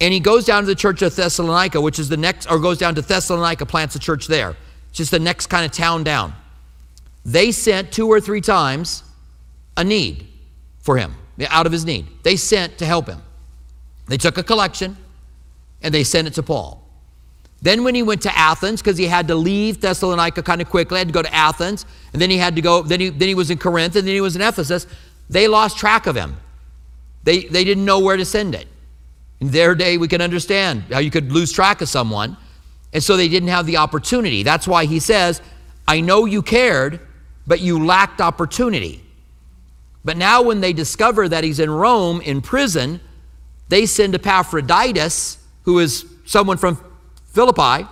And 0.00 0.14
he 0.14 0.20
goes 0.20 0.44
down 0.44 0.62
to 0.62 0.66
the 0.66 0.74
church 0.74 1.02
of 1.02 1.14
Thessalonica, 1.14 1.80
which 1.80 1.98
is 1.98 2.08
the 2.08 2.16
next, 2.16 2.50
or 2.50 2.58
goes 2.58 2.78
down 2.78 2.94
to 2.94 3.02
Thessalonica, 3.02 3.66
plants 3.66 3.94
a 3.94 3.98
church 3.98 4.26
there. 4.26 4.56
It's 4.90 4.98
just 4.98 5.10
the 5.10 5.18
next 5.18 5.48
kind 5.48 5.64
of 5.64 5.72
town 5.72 6.04
down. 6.04 6.34
They 7.24 7.52
sent 7.52 7.92
two 7.92 8.08
or 8.08 8.20
three 8.20 8.40
times 8.40 9.02
a 9.76 9.84
need 9.84 10.26
for 10.80 10.96
him, 10.96 11.14
out 11.48 11.66
of 11.66 11.72
his 11.72 11.84
need. 11.84 12.06
They 12.22 12.36
sent 12.36 12.78
to 12.78 12.86
help 12.86 13.06
him. 13.06 13.20
They 14.06 14.16
took 14.16 14.38
a 14.38 14.42
collection 14.42 14.96
and 15.82 15.92
they 15.92 16.04
sent 16.04 16.26
it 16.26 16.34
to 16.34 16.42
Paul. 16.42 16.82
Then, 17.60 17.82
when 17.82 17.94
he 17.94 18.04
went 18.04 18.22
to 18.22 18.38
Athens, 18.38 18.80
because 18.80 18.96
he 18.96 19.06
had 19.06 19.26
to 19.28 19.34
leave 19.34 19.80
Thessalonica 19.80 20.42
kind 20.44 20.60
of 20.60 20.70
quickly, 20.70 20.98
had 20.98 21.08
to 21.08 21.12
go 21.12 21.22
to 21.22 21.34
Athens, 21.34 21.86
and 22.12 22.22
then 22.22 22.30
he 22.30 22.38
had 22.38 22.54
to 22.54 22.62
go, 22.62 22.82
then 22.82 23.00
he, 23.00 23.08
then 23.08 23.26
he 23.26 23.34
was 23.34 23.50
in 23.50 23.58
Corinth, 23.58 23.96
and 23.96 24.06
then 24.06 24.14
he 24.14 24.20
was 24.20 24.36
in 24.36 24.42
Ephesus, 24.42 24.86
they 25.28 25.48
lost 25.48 25.76
track 25.76 26.06
of 26.06 26.14
him. 26.14 26.36
They, 27.24 27.40
they 27.44 27.64
didn't 27.64 27.84
know 27.84 28.00
where 28.00 28.16
to 28.16 28.24
send 28.24 28.54
it. 28.54 28.66
In 29.40 29.50
their 29.50 29.74
day, 29.74 29.98
we 29.98 30.08
can 30.08 30.20
understand 30.20 30.84
how 30.90 30.98
you 30.98 31.10
could 31.10 31.30
lose 31.30 31.52
track 31.52 31.80
of 31.80 31.88
someone. 31.88 32.36
And 32.92 33.02
so 33.02 33.16
they 33.16 33.28
didn't 33.28 33.50
have 33.50 33.66
the 33.66 33.76
opportunity. 33.76 34.42
That's 34.42 34.66
why 34.66 34.86
he 34.86 34.98
says, 34.98 35.42
I 35.86 36.00
know 36.00 36.24
you 36.24 36.42
cared, 36.42 37.00
but 37.46 37.60
you 37.60 37.84
lacked 37.84 38.20
opportunity. 38.20 39.02
But 40.04 40.16
now, 40.16 40.42
when 40.42 40.60
they 40.60 40.72
discover 40.72 41.28
that 41.28 41.44
he's 41.44 41.60
in 41.60 41.70
Rome 41.70 42.20
in 42.22 42.40
prison, 42.40 43.00
they 43.68 43.84
send 43.84 44.14
Epaphroditus, 44.14 45.38
who 45.64 45.78
is 45.80 46.06
someone 46.24 46.56
from 46.56 46.82
Philippi, 47.26 47.86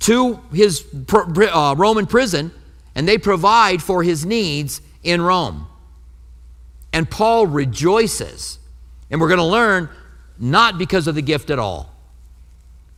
to 0.00 0.40
his 0.52 0.84
uh, 1.12 1.74
Roman 1.76 2.06
prison, 2.06 2.52
and 2.94 3.06
they 3.06 3.18
provide 3.18 3.82
for 3.82 4.02
his 4.02 4.26
needs 4.26 4.80
in 5.02 5.22
Rome. 5.22 5.66
And 6.96 7.10
Paul 7.10 7.46
rejoices. 7.46 8.58
And 9.10 9.20
we're 9.20 9.28
going 9.28 9.36
to 9.36 9.44
learn 9.44 9.90
not 10.38 10.78
because 10.78 11.06
of 11.06 11.14
the 11.14 11.20
gift 11.20 11.50
at 11.50 11.58
all, 11.58 11.92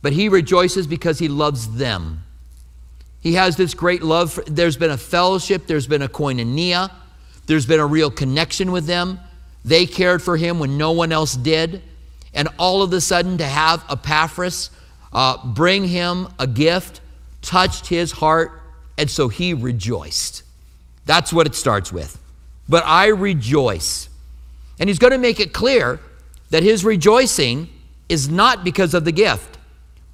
but 0.01 0.13
he 0.13 0.29
rejoices 0.29 0.87
because 0.87 1.19
he 1.19 1.27
loves 1.27 1.75
them. 1.75 2.23
He 3.19 3.33
has 3.33 3.57
this 3.57 3.73
great 3.73 4.01
love. 4.01 4.31
For, 4.31 4.41
there's 4.45 4.77
been 4.77 4.91
a 4.91 4.97
fellowship, 4.97 5.67
there's 5.67 5.85
been 5.85 6.01
a 6.01 6.07
koinonia, 6.07 6.89
there's 7.45 7.65
been 7.65 7.81
a 7.81 7.85
real 7.85 8.09
connection 8.09 8.71
with 8.71 8.85
them. 8.85 9.19
They 9.65 9.85
cared 9.85 10.21
for 10.21 10.37
him 10.37 10.59
when 10.59 10.77
no 10.77 10.93
one 10.93 11.11
else 11.11 11.35
did. 11.35 11.81
And 12.33 12.47
all 12.57 12.81
of 12.81 12.93
a 12.93 13.01
sudden, 13.01 13.37
to 13.39 13.43
have 13.43 13.83
Epaphras 13.89 14.69
uh, 15.11 15.45
bring 15.45 15.85
him 15.85 16.29
a 16.39 16.47
gift 16.47 17.01
touched 17.41 17.87
his 17.87 18.13
heart, 18.13 18.61
and 18.97 19.11
so 19.11 19.27
he 19.27 19.53
rejoiced. 19.53 20.43
That's 21.05 21.33
what 21.33 21.47
it 21.47 21.55
starts 21.55 21.91
with. 21.91 22.17
But 22.69 22.83
I 22.85 23.07
rejoice. 23.07 24.07
And 24.79 24.87
he's 24.87 24.99
going 24.99 25.11
to 25.11 25.17
make 25.17 25.39
it 25.39 25.51
clear 25.51 25.99
that 26.51 26.63
his 26.63 26.85
rejoicing 26.85 27.67
is 28.07 28.29
not 28.29 28.63
because 28.63 28.93
of 28.93 29.03
the 29.03 29.11
gift, 29.11 29.57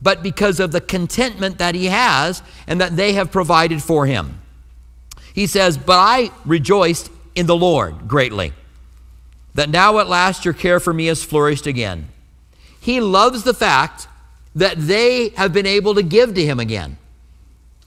but 0.02 0.24
because 0.24 0.60
of 0.60 0.72
the 0.72 0.82
contentment 0.82 1.58
that 1.60 1.76
he 1.76 1.86
has 1.86 2.42
and 2.66 2.82
that 2.82 2.96
they 2.96 3.14
have 3.14 3.32
provided 3.32 3.84
for 3.84 4.06
him. 4.06 4.42
He 5.34 5.48
says, 5.48 5.78
But 5.78 5.98
I 6.00 6.32
rejoiced 6.46 7.12
in 7.36 7.46
the 7.46 7.56
Lord 7.56 8.08
greatly, 8.08 8.54
that 9.54 9.70
now 9.70 10.00
at 10.00 10.08
last 10.08 10.46
your 10.46 10.54
care 10.54 10.80
for 10.80 10.94
me 10.94 11.08
has 11.08 11.24
flourished 11.24 11.68
again. 11.68 12.08
He 12.80 13.02
loves 13.02 13.44
the 13.44 13.54
fact 13.54 14.08
that 14.56 14.78
they 14.78 15.30
have 15.30 15.52
been 15.52 15.66
able 15.66 15.96
to 15.96 16.04
give 16.04 16.34
to 16.36 16.46
him 16.46 16.60
again. 16.60 16.98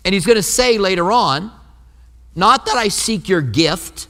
And 0.05 0.13
he's 0.13 0.27
going 0.27 0.37
to 0.37 0.43
say 0.43 0.77
later 0.79 1.11
on, 1.11 1.51
Not 2.35 2.67
that 2.67 2.77
I 2.77 2.89
seek 2.89 3.29
your 3.29 3.41
gift, 3.41 4.09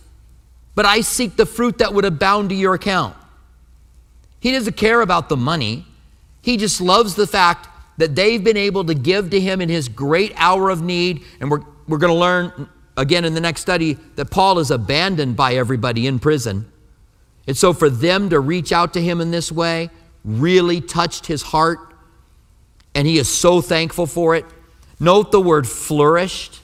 but 0.79 0.87
I 0.87 1.01
seek 1.01 1.35
the 1.35 1.45
fruit 1.45 1.79
that 1.79 1.93
would 1.93 2.05
abound 2.05 2.51
to 2.51 2.55
your 2.55 2.75
account. 2.75 3.17
He 4.39 4.53
doesn't 4.53 4.77
care 4.77 5.01
about 5.01 5.29
the 5.29 5.37
money. 5.37 5.85
He 6.41 6.57
just 6.57 6.81
loves 6.81 7.17
the 7.17 7.27
fact 7.27 7.67
that 7.97 8.15
they've 8.15 8.45
been 8.45 8.57
able 8.57 8.85
to 8.85 8.95
give 8.95 9.31
to 9.31 9.41
him 9.41 9.61
in 9.61 9.69
his 9.69 9.89
great 9.89 10.33
hour 10.37 10.71
of 10.71 10.81
need. 10.81 11.25
And 11.41 11.51
we're, 11.51 11.63
we're 11.89 11.99
going 11.99 12.13
to 12.13 12.19
learn 12.21 12.69
again 12.97 13.25
in 13.25 13.35
the 13.35 13.41
next 13.41 13.61
study 13.61 13.95
that 14.15 14.31
Paul 14.31 14.61
is 14.61 14.71
abandoned 14.71 15.37
by 15.37 15.55
everybody 15.55 16.07
in 16.07 16.21
prison. 16.21 16.71
And 17.49 17.57
so 17.57 17.73
for 17.73 17.91
them 17.91 18.31
to 18.31 18.39
reach 18.39 18.71
out 18.71 18.95
to 18.95 19.03
him 19.03 19.21
in 19.21 19.33
this 19.33 19.51
way 19.51 19.91
really 20.25 20.81
touched 20.81 21.27
his 21.27 21.43
heart. 21.43 21.93
And 22.95 23.05
he 23.05 23.19
is 23.19 23.29
so 23.29 23.61
thankful 23.61 24.07
for 24.07 24.37
it. 24.37 24.45
Note 25.01 25.33
the 25.33 25.41
word 25.41 25.67
flourished. 25.67 26.61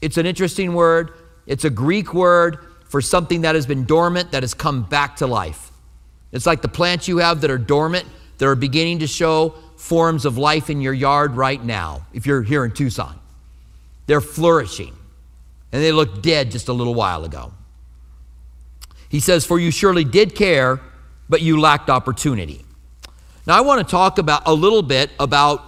It's 0.00 0.16
an 0.16 0.26
interesting 0.26 0.74
word. 0.74 1.12
It's 1.46 1.64
a 1.64 1.70
Greek 1.70 2.12
word 2.12 2.65
for 2.88 3.00
something 3.00 3.42
that 3.42 3.54
has 3.54 3.66
been 3.66 3.84
dormant 3.84 4.32
that 4.32 4.42
has 4.42 4.54
come 4.54 4.82
back 4.82 5.16
to 5.16 5.26
life. 5.26 5.70
It's 6.32 6.46
like 6.46 6.62
the 6.62 6.68
plants 6.68 7.08
you 7.08 7.18
have 7.18 7.40
that 7.40 7.50
are 7.50 7.58
dormant, 7.58 8.06
that 8.38 8.46
are 8.46 8.54
beginning 8.54 9.00
to 9.00 9.06
show 9.06 9.54
forms 9.76 10.24
of 10.24 10.38
life 10.38 10.70
in 10.70 10.80
your 10.80 10.94
yard 10.94 11.36
right 11.36 11.62
now, 11.62 12.06
if 12.12 12.26
you're 12.26 12.42
here 12.42 12.64
in 12.64 12.72
Tucson. 12.72 13.18
They're 14.06 14.20
flourishing, 14.20 14.94
and 15.72 15.82
they 15.82 15.92
looked 15.92 16.22
dead 16.22 16.50
just 16.50 16.68
a 16.68 16.72
little 16.72 16.94
while 16.94 17.24
ago. 17.24 17.52
He 19.08 19.20
says, 19.20 19.44
For 19.44 19.58
you 19.58 19.70
surely 19.70 20.04
did 20.04 20.34
care, 20.34 20.80
but 21.28 21.42
you 21.42 21.60
lacked 21.60 21.90
opportunity. 21.90 22.64
Now, 23.46 23.56
I 23.56 23.60
want 23.60 23.86
to 23.86 23.90
talk 23.90 24.18
about 24.18 24.42
a 24.46 24.52
little 24.52 24.82
bit 24.82 25.10
about 25.18 25.62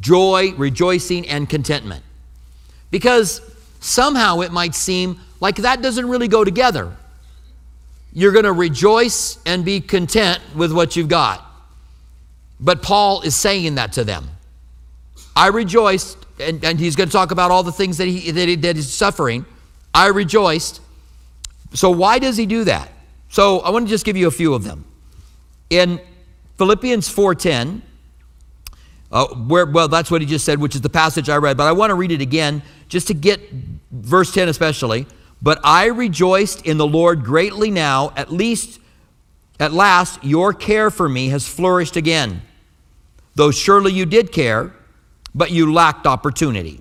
joy, 0.00 0.52
rejoicing, 0.54 1.28
and 1.28 1.48
contentment. 1.48 2.02
Because 2.90 3.42
somehow 3.80 4.40
it 4.40 4.52
might 4.52 4.74
seem 4.74 5.20
like 5.40 5.56
that 5.56 5.82
doesn't 5.82 6.08
really 6.08 6.28
go 6.28 6.44
together. 6.44 6.96
You're 8.12 8.32
going 8.32 8.44
to 8.44 8.52
rejoice 8.52 9.38
and 9.46 9.64
be 9.64 9.80
content 9.80 10.40
with 10.54 10.72
what 10.72 10.96
you've 10.96 11.08
got. 11.08 11.44
But 12.60 12.82
Paul 12.82 13.22
is 13.22 13.36
saying 13.36 13.76
that 13.76 13.92
to 13.92 14.04
them. 14.04 14.28
I 15.36 15.48
rejoiced, 15.48 16.18
and, 16.40 16.64
and 16.64 16.80
he's 16.80 16.96
going 16.96 17.08
to 17.08 17.12
talk 17.12 17.30
about 17.30 17.50
all 17.50 17.62
the 17.62 17.72
things 17.72 17.98
that, 17.98 18.08
he, 18.08 18.30
that, 18.32 18.48
he, 18.48 18.56
that 18.56 18.76
he's 18.76 18.92
suffering. 18.92 19.46
I 19.94 20.08
rejoiced. 20.08 20.80
So, 21.74 21.90
why 21.90 22.18
does 22.18 22.36
he 22.36 22.46
do 22.46 22.64
that? 22.64 22.90
So, 23.28 23.60
I 23.60 23.70
want 23.70 23.86
to 23.86 23.90
just 23.90 24.04
give 24.04 24.16
you 24.16 24.26
a 24.26 24.32
few 24.32 24.54
of 24.54 24.64
them. 24.64 24.84
In 25.70 26.00
Philippians 26.56 27.08
4:10, 27.08 27.82
uh, 29.12 29.26
where, 29.28 29.66
well, 29.66 29.88
that's 29.88 30.10
what 30.10 30.20
he 30.20 30.26
just 30.26 30.44
said, 30.44 30.58
which 30.58 30.74
is 30.74 30.80
the 30.80 30.90
passage 30.90 31.28
I 31.28 31.36
read, 31.36 31.56
but 31.56 31.66
I 31.66 31.72
want 31.72 31.90
to 31.90 31.94
read 31.94 32.10
it 32.10 32.20
again 32.20 32.62
just 32.88 33.06
to 33.08 33.14
get 33.14 33.40
verse 33.90 34.32
10 34.32 34.48
especially. 34.48 35.06
But 35.40 35.60
I 35.62 35.86
rejoiced 35.86 36.66
in 36.66 36.78
the 36.78 36.86
Lord 36.86 37.24
greatly 37.24 37.70
now, 37.70 38.12
at 38.16 38.32
least, 38.32 38.80
at 39.60 39.72
last, 39.72 40.22
your 40.24 40.52
care 40.52 40.90
for 40.90 41.08
me 41.08 41.28
has 41.28 41.46
flourished 41.46 41.96
again. 41.96 42.42
Though 43.34 43.50
surely 43.50 43.92
you 43.92 44.04
did 44.04 44.32
care, 44.32 44.72
but 45.34 45.50
you 45.50 45.72
lacked 45.72 46.06
opportunity. 46.06 46.80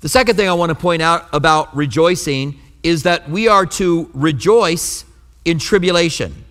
The 0.00 0.08
second 0.08 0.36
thing 0.36 0.48
I 0.48 0.54
want 0.54 0.70
to 0.70 0.74
point 0.74 1.02
out 1.02 1.28
about 1.32 1.74
rejoicing 1.76 2.58
is 2.82 3.02
that 3.04 3.28
we 3.28 3.48
are 3.48 3.64
to 3.64 4.10
rejoice 4.12 5.04
in 5.44 5.58
tribulation, 5.58 6.44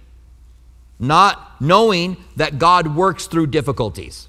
not 1.00 1.62
knowing 1.62 2.18
that 2.36 2.60
God 2.60 2.96
works 2.96 3.28
through 3.28 3.48
difficulties. 3.48 4.28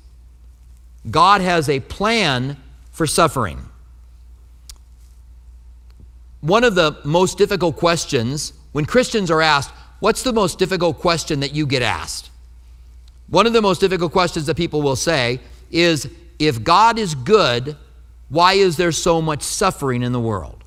God 1.10 1.40
has 1.40 1.68
a 1.68 1.80
plan 1.80 2.56
for 2.92 3.06
suffering. 3.06 3.58
One 6.44 6.62
of 6.62 6.74
the 6.74 6.98
most 7.04 7.38
difficult 7.38 7.76
questions 7.76 8.52
when 8.72 8.84
Christians 8.84 9.30
are 9.30 9.40
asked, 9.40 9.70
What's 10.00 10.22
the 10.22 10.32
most 10.34 10.58
difficult 10.58 10.98
question 10.98 11.40
that 11.40 11.54
you 11.54 11.66
get 11.66 11.80
asked? 11.80 12.28
One 13.28 13.46
of 13.46 13.54
the 13.54 13.62
most 13.62 13.80
difficult 13.80 14.12
questions 14.12 14.44
that 14.44 14.54
people 14.54 14.82
will 14.82 14.94
say 14.94 15.40
is, 15.70 16.06
If 16.38 16.62
God 16.62 16.98
is 16.98 17.14
good, 17.14 17.78
why 18.28 18.54
is 18.54 18.76
there 18.76 18.92
so 18.92 19.22
much 19.22 19.42
suffering 19.42 20.02
in 20.02 20.12
the 20.12 20.20
world? 20.20 20.62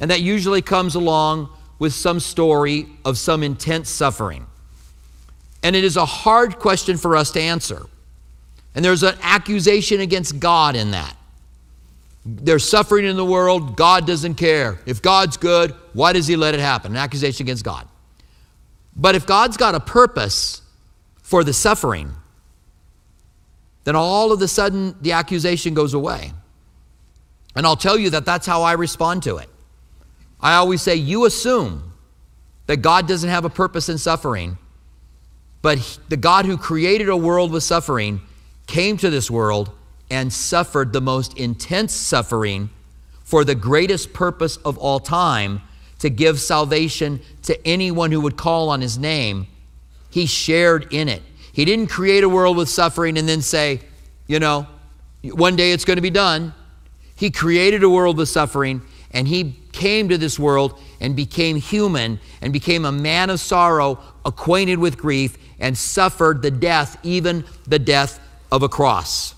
And 0.00 0.10
that 0.10 0.20
usually 0.20 0.62
comes 0.62 0.96
along 0.96 1.50
with 1.78 1.92
some 1.92 2.18
story 2.18 2.88
of 3.04 3.18
some 3.18 3.44
intense 3.44 3.88
suffering. 3.88 4.46
And 5.62 5.76
it 5.76 5.84
is 5.84 5.96
a 5.96 6.04
hard 6.04 6.58
question 6.58 6.96
for 6.96 7.14
us 7.14 7.30
to 7.32 7.40
answer. 7.40 7.86
And 8.74 8.84
there's 8.84 9.04
an 9.04 9.14
accusation 9.22 10.00
against 10.00 10.40
God 10.40 10.74
in 10.74 10.90
that. 10.90 11.16
There's 12.24 12.68
suffering 12.68 13.04
in 13.04 13.16
the 13.16 13.24
world. 13.24 13.76
God 13.76 14.06
doesn't 14.06 14.34
care. 14.34 14.78
If 14.86 15.02
God's 15.02 15.36
good, 15.36 15.72
why 15.92 16.12
does 16.12 16.26
He 16.26 16.36
let 16.36 16.54
it 16.54 16.60
happen? 16.60 16.92
An 16.92 16.98
accusation 16.98 17.44
against 17.44 17.64
God. 17.64 17.88
But 18.94 19.14
if 19.14 19.26
God's 19.26 19.56
got 19.56 19.74
a 19.74 19.80
purpose 19.80 20.62
for 21.22 21.42
the 21.42 21.52
suffering, 21.52 22.12
then 23.84 23.96
all 23.96 24.32
of 24.32 24.40
a 24.40 24.48
sudden 24.48 24.94
the 25.00 25.12
accusation 25.12 25.74
goes 25.74 25.94
away. 25.94 26.32
And 27.56 27.66
I'll 27.66 27.76
tell 27.76 27.98
you 27.98 28.10
that 28.10 28.24
that's 28.24 28.46
how 28.46 28.62
I 28.62 28.72
respond 28.72 29.24
to 29.24 29.38
it. 29.38 29.48
I 30.40 30.54
always 30.54 30.82
say, 30.82 30.94
You 30.94 31.24
assume 31.24 31.92
that 32.66 32.78
God 32.78 33.08
doesn't 33.08 33.28
have 33.28 33.44
a 33.44 33.50
purpose 33.50 33.88
in 33.88 33.98
suffering, 33.98 34.58
but 35.60 35.98
the 36.08 36.16
God 36.16 36.46
who 36.46 36.56
created 36.56 37.08
a 37.08 37.16
world 37.16 37.50
with 37.50 37.62
suffering 37.62 38.20
came 38.66 38.96
to 38.98 39.10
this 39.10 39.30
world 39.30 39.70
and 40.12 40.30
suffered 40.30 40.92
the 40.92 41.00
most 41.00 41.38
intense 41.38 41.94
suffering 41.94 42.68
for 43.24 43.44
the 43.44 43.54
greatest 43.54 44.12
purpose 44.12 44.58
of 44.58 44.76
all 44.76 45.00
time 45.00 45.62
to 45.98 46.10
give 46.10 46.38
salvation 46.38 47.18
to 47.40 47.66
anyone 47.66 48.12
who 48.12 48.20
would 48.20 48.36
call 48.36 48.68
on 48.68 48.82
his 48.82 48.98
name. 48.98 49.46
He 50.10 50.26
shared 50.26 50.92
in 50.92 51.08
it. 51.08 51.22
He 51.54 51.64
didn't 51.64 51.86
create 51.86 52.24
a 52.24 52.28
world 52.28 52.58
with 52.58 52.68
suffering 52.68 53.16
and 53.16 53.26
then 53.26 53.40
say, 53.40 53.80
you 54.26 54.38
know, 54.38 54.66
one 55.22 55.56
day 55.56 55.72
it's 55.72 55.86
going 55.86 55.96
to 55.96 56.02
be 56.02 56.10
done. 56.10 56.52
He 57.16 57.30
created 57.30 57.82
a 57.82 57.88
world 57.88 58.18
with 58.18 58.28
suffering 58.28 58.82
and 59.12 59.26
he 59.26 59.56
came 59.72 60.10
to 60.10 60.18
this 60.18 60.38
world 60.38 60.78
and 61.00 61.16
became 61.16 61.56
human 61.56 62.20
and 62.42 62.52
became 62.52 62.84
a 62.84 62.92
man 62.92 63.30
of 63.30 63.40
sorrow, 63.40 63.98
acquainted 64.26 64.78
with 64.78 64.98
grief, 64.98 65.38
and 65.58 65.78
suffered 65.78 66.42
the 66.42 66.50
death, 66.50 66.98
even 67.02 67.46
the 67.66 67.78
death 67.78 68.20
of 68.50 68.62
a 68.62 68.68
cross. 68.68 69.34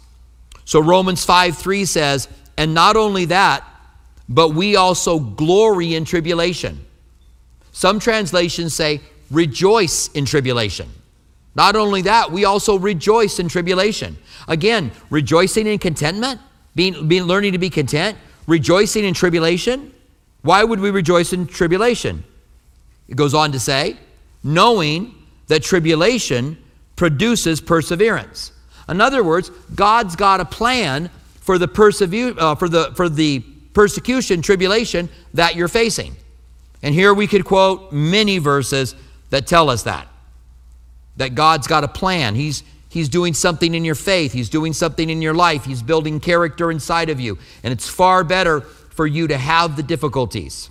So 0.64 0.80
Romans 0.80 1.24
5 1.24 1.56
3 1.56 1.84
says, 1.84 2.28
and 2.56 2.74
not 2.74 2.96
only 2.96 3.26
that, 3.26 3.64
but 4.28 4.50
we 4.50 4.76
also 4.76 5.18
glory 5.18 5.94
in 5.94 6.04
tribulation. 6.04 6.84
Some 7.72 7.98
translations 7.98 8.74
say, 8.74 9.00
rejoice 9.30 10.08
in 10.08 10.24
tribulation. 10.24 10.88
Not 11.54 11.76
only 11.76 12.02
that, 12.02 12.32
we 12.32 12.44
also 12.44 12.78
rejoice 12.78 13.38
in 13.38 13.48
tribulation. 13.48 14.16
Again, 14.48 14.90
rejoicing 15.10 15.66
in 15.66 15.78
contentment, 15.78 16.40
being, 16.74 17.06
being 17.06 17.24
learning 17.24 17.52
to 17.52 17.58
be 17.58 17.70
content, 17.70 18.18
rejoicing 18.46 19.04
in 19.04 19.14
tribulation. 19.14 19.92
Why 20.42 20.64
would 20.64 20.80
we 20.80 20.90
rejoice 20.90 21.32
in 21.32 21.46
tribulation? 21.46 22.24
It 23.08 23.16
goes 23.16 23.34
on 23.34 23.52
to 23.52 23.60
say, 23.60 23.98
knowing 24.42 25.14
that 25.46 25.62
tribulation 25.62 26.58
produces 26.96 27.60
perseverance. 27.60 28.52
In 28.88 29.00
other 29.00 29.24
words, 29.24 29.50
God's 29.74 30.16
got 30.16 30.40
a 30.40 30.44
plan 30.44 31.10
for 31.40 31.58
the, 31.58 31.68
persever- 31.68 32.34
uh, 32.38 32.54
for 32.54 32.68
the, 32.68 32.92
for 32.94 33.08
the 33.08 33.40
persecution, 33.72 34.42
tribulation 34.42 35.08
that 35.34 35.56
you're 35.56 35.68
facing. 35.68 36.16
And 36.82 36.94
here 36.94 37.14
we 37.14 37.26
could 37.26 37.44
quote 37.44 37.92
many 37.92 38.38
verses 38.38 38.94
that 39.30 39.46
tell 39.46 39.70
us 39.70 39.84
that. 39.84 40.06
That 41.16 41.34
God's 41.34 41.66
got 41.66 41.84
a 41.84 41.88
plan. 41.88 42.34
He's, 42.34 42.62
he's 42.88 43.08
doing 43.08 43.34
something 43.34 43.74
in 43.74 43.84
your 43.84 43.94
faith, 43.94 44.32
He's 44.32 44.48
doing 44.48 44.72
something 44.72 45.08
in 45.08 45.22
your 45.22 45.34
life, 45.34 45.64
He's 45.64 45.82
building 45.82 46.20
character 46.20 46.70
inside 46.70 47.10
of 47.10 47.20
you. 47.20 47.38
And 47.62 47.72
it's 47.72 47.88
far 47.88 48.22
better 48.24 48.60
for 48.60 49.06
you 49.06 49.26
to 49.28 49.38
have 49.38 49.76
the 49.76 49.82
difficulties. 49.82 50.70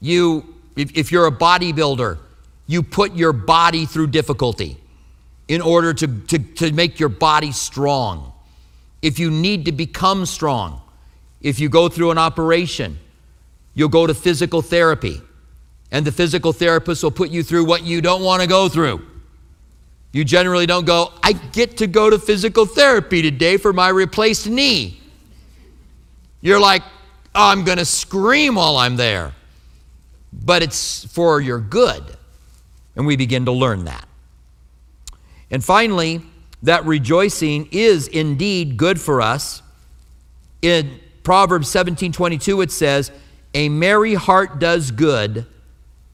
You, 0.00 0.54
if, 0.76 0.96
if 0.96 1.12
you're 1.12 1.26
a 1.26 1.32
bodybuilder, 1.32 2.18
you 2.66 2.82
put 2.82 3.14
your 3.14 3.32
body 3.32 3.84
through 3.84 4.06
difficulty 4.08 4.79
in 5.50 5.60
order 5.60 5.92
to, 5.92 6.06
to, 6.06 6.38
to 6.38 6.70
make 6.70 7.00
your 7.00 7.08
body 7.08 7.50
strong. 7.50 8.32
If 9.02 9.18
you 9.18 9.32
need 9.32 9.64
to 9.64 9.72
become 9.72 10.24
strong, 10.24 10.80
if 11.40 11.58
you 11.58 11.68
go 11.68 11.88
through 11.88 12.12
an 12.12 12.18
operation, 12.18 13.00
you'll 13.74 13.88
go 13.88 14.06
to 14.06 14.14
physical 14.14 14.62
therapy, 14.62 15.20
and 15.90 16.06
the 16.06 16.12
physical 16.12 16.52
therapist 16.52 17.02
will 17.02 17.10
put 17.10 17.30
you 17.30 17.42
through 17.42 17.64
what 17.64 17.82
you 17.82 18.00
don't 18.00 18.22
want 18.22 18.42
to 18.42 18.48
go 18.48 18.68
through. 18.68 19.04
You 20.12 20.24
generally 20.24 20.66
don't 20.66 20.84
go, 20.84 21.12
I 21.20 21.32
get 21.32 21.78
to 21.78 21.88
go 21.88 22.10
to 22.10 22.20
physical 22.20 22.64
therapy 22.64 23.20
today 23.20 23.56
for 23.56 23.72
my 23.72 23.88
replaced 23.88 24.48
knee. 24.48 25.00
You're 26.40 26.60
like, 26.60 26.82
oh, 27.34 27.50
I'm 27.50 27.64
going 27.64 27.78
to 27.78 27.84
scream 27.84 28.54
while 28.54 28.76
I'm 28.76 28.94
there. 28.94 29.34
But 30.32 30.62
it's 30.62 31.06
for 31.06 31.40
your 31.40 31.58
good. 31.58 32.04
And 32.94 33.04
we 33.04 33.16
begin 33.16 33.46
to 33.46 33.52
learn 33.52 33.86
that. 33.86 34.06
And 35.50 35.64
finally, 35.64 36.22
that 36.62 36.84
rejoicing 36.84 37.68
is 37.72 38.06
indeed 38.08 38.76
good 38.76 39.00
for 39.00 39.20
us. 39.20 39.62
In 40.62 41.00
Proverbs 41.22 41.68
17 41.68 42.12
22, 42.12 42.60
it 42.60 42.70
says, 42.70 43.10
A 43.54 43.68
merry 43.68 44.14
heart 44.14 44.58
does 44.58 44.90
good 44.90 45.46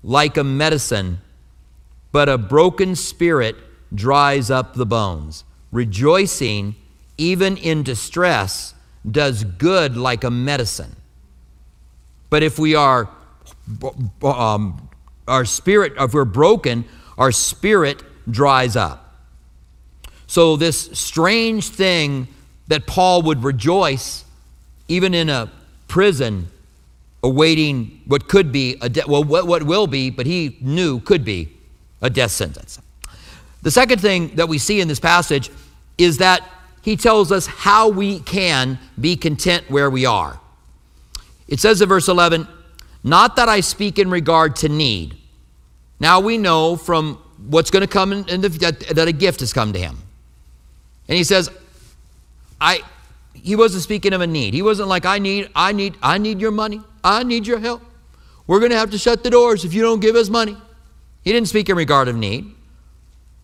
like 0.03 0.37
a 0.37 0.45
medicine, 0.45 1.21
but 2.13 2.29
a 2.29 2.39
broken 2.39 2.95
spirit 2.95 3.57
dries 3.95 4.51
up 4.51 4.75
the 4.75 4.87
bones. 4.87 5.45
Rejoicing, 5.73 6.77
even 7.19 7.57
in 7.57 7.83
distress, 7.83 8.75
does 9.09 9.45
good 9.45 9.97
like 9.97 10.25
a 10.25 10.31
medicine. 10.31 10.97
But 12.31 12.43
if 12.43 12.59
we 12.59 12.75
are, 12.75 13.09
um, 14.23 14.89
our 15.29 15.45
spirit, 15.45 15.95
if 15.99 16.15
we're 16.15 16.25
broken, 16.25 16.85
our 17.19 17.33
spirit 17.33 18.03
dries 18.31 18.77
up. 18.77 19.06
So, 20.37 20.57
this 20.57 20.91
strange 20.93 21.71
thing 21.71 22.29
that 22.69 22.87
Paul 22.87 23.23
would 23.23 23.43
rejoice 23.43 24.23
even 24.87 25.15
in 25.15 25.31
a 25.31 25.51
prison, 25.89 26.49
awaiting 27.23 28.03
what 28.05 28.29
could 28.29 28.53
be 28.53 28.77
a 28.83 28.91
de- 28.91 29.05
well, 29.09 29.25
what, 29.25 29.47
what 29.47 29.63
will 29.63 29.87
be, 29.87 30.11
but 30.11 30.27
he 30.27 30.59
knew 30.61 31.01
could 31.01 31.25
be 31.25 31.49
a 32.03 32.11
death 32.11 32.33
sentence. 32.33 32.79
The 33.63 33.71
second 33.71 34.03
thing 34.03 34.37
that 34.37 34.47
we 34.47 34.59
see 34.59 34.83
in 34.83 34.89
this 34.89 35.01
passage 35.01 35.49
is 35.97 36.19
that 36.19 36.47
he 36.83 36.99
tells 36.99 37.33
us 37.33 37.47
how 37.47 37.89
we 37.89 38.21
can 38.21 38.79
be 39.01 39.17
content 39.17 39.65
where 39.71 39.89
we 39.89 40.05
are. 40.05 40.39
It 41.49 41.61
says 41.61 41.81
in 41.81 41.89
verse 41.89 42.09
11, 42.09 42.47
Not 43.03 43.37
that 43.37 43.49
I 43.49 43.61
speak 43.61 43.99
in 43.99 44.11
regard 44.11 44.55
to 44.57 44.69
need. 44.69 45.17
Now 45.99 46.21
we 46.21 46.37
know 46.37 46.77
from 46.77 47.15
what's 47.49 47.71
going 47.71 47.81
to 47.81 47.89
come 47.89 48.13
in, 48.13 48.29
in 48.29 48.43
the, 48.43 48.51
that, 48.51 48.81
that 48.81 49.09
a 49.09 49.13
gift 49.13 49.41
has 49.41 49.55
come 49.55 49.73
to 49.73 49.79
him. 49.79 50.03
And 51.09 51.17
he 51.17 51.25
says, 51.25 51.51
I, 52.61 52.81
he 53.35 53.57
wasn't 53.57 53.83
speaking 53.83 54.13
of 54.13 54.21
a 54.21 54.27
need. 54.27 54.55
He 54.55 54.63
wasn't 54.63 54.89
like, 54.89 55.07
I 55.07 55.19
need, 55.19 55.51
I 55.55 55.73
need, 55.73 55.97
I 56.03 56.19
need 56.19 56.41
your 56.41 56.51
money. 56.51 56.81
I 57.05 57.23
need 57.23 57.47
your 57.47 57.59
help. 57.59 57.83
We're 58.47 58.61
going 58.61 58.71
to 58.71 58.79
have 58.79 58.91
to 58.91 58.99
shut 58.99 59.23
the 59.23 59.31
doors 59.31 59.65
if 59.65 59.75
you 59.75 59.83
don't 59.83 60.01
give 60.01 60.17
us 60.17 60.29
money. 60.29 60.57
He 61.23 61.33
didn't 61.33 61.49
speak 61.49 61.69
in 61.69 61.77
regard 61.77 62.09
of 62.09 62.17
need. 62.17 62.53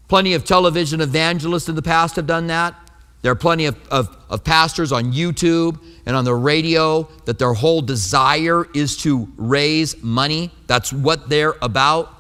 Plenty 0.09 0.35
of 0.35 0.44
television 0.44 1.01
evangelists 1.01 1.68
in 1.68 1.75
the 1.75 1.83
past 1.83 2.16
have 2.16 2.27
done 2.27 2.48
that. 2.48 2.75
There 3.22 3.31
are 3.31 3.37
plenty 3.37 3.66
of, 3.66 3.77
of, 3.88 4.16
of, 4.29 4.42
pastors 4.42 4.90
on 4.90 5.12
YouTube 5.12 5.81
and 6.07 6.16
on 6.16 6.25
the 6.25 6.35
radio 6.35 7.09
that 7.25 7.38
their 7.38 7.55
whole 7.55 7.81
desire 7.81 8.66
is 8.75 8.96
to 8.98 9.29
raise 9.37 10.03
money. 10.03 10.51
That's 10.66 10.92
what 10.92 11.29
they're 11.29 11.55
about. 11.62 12.12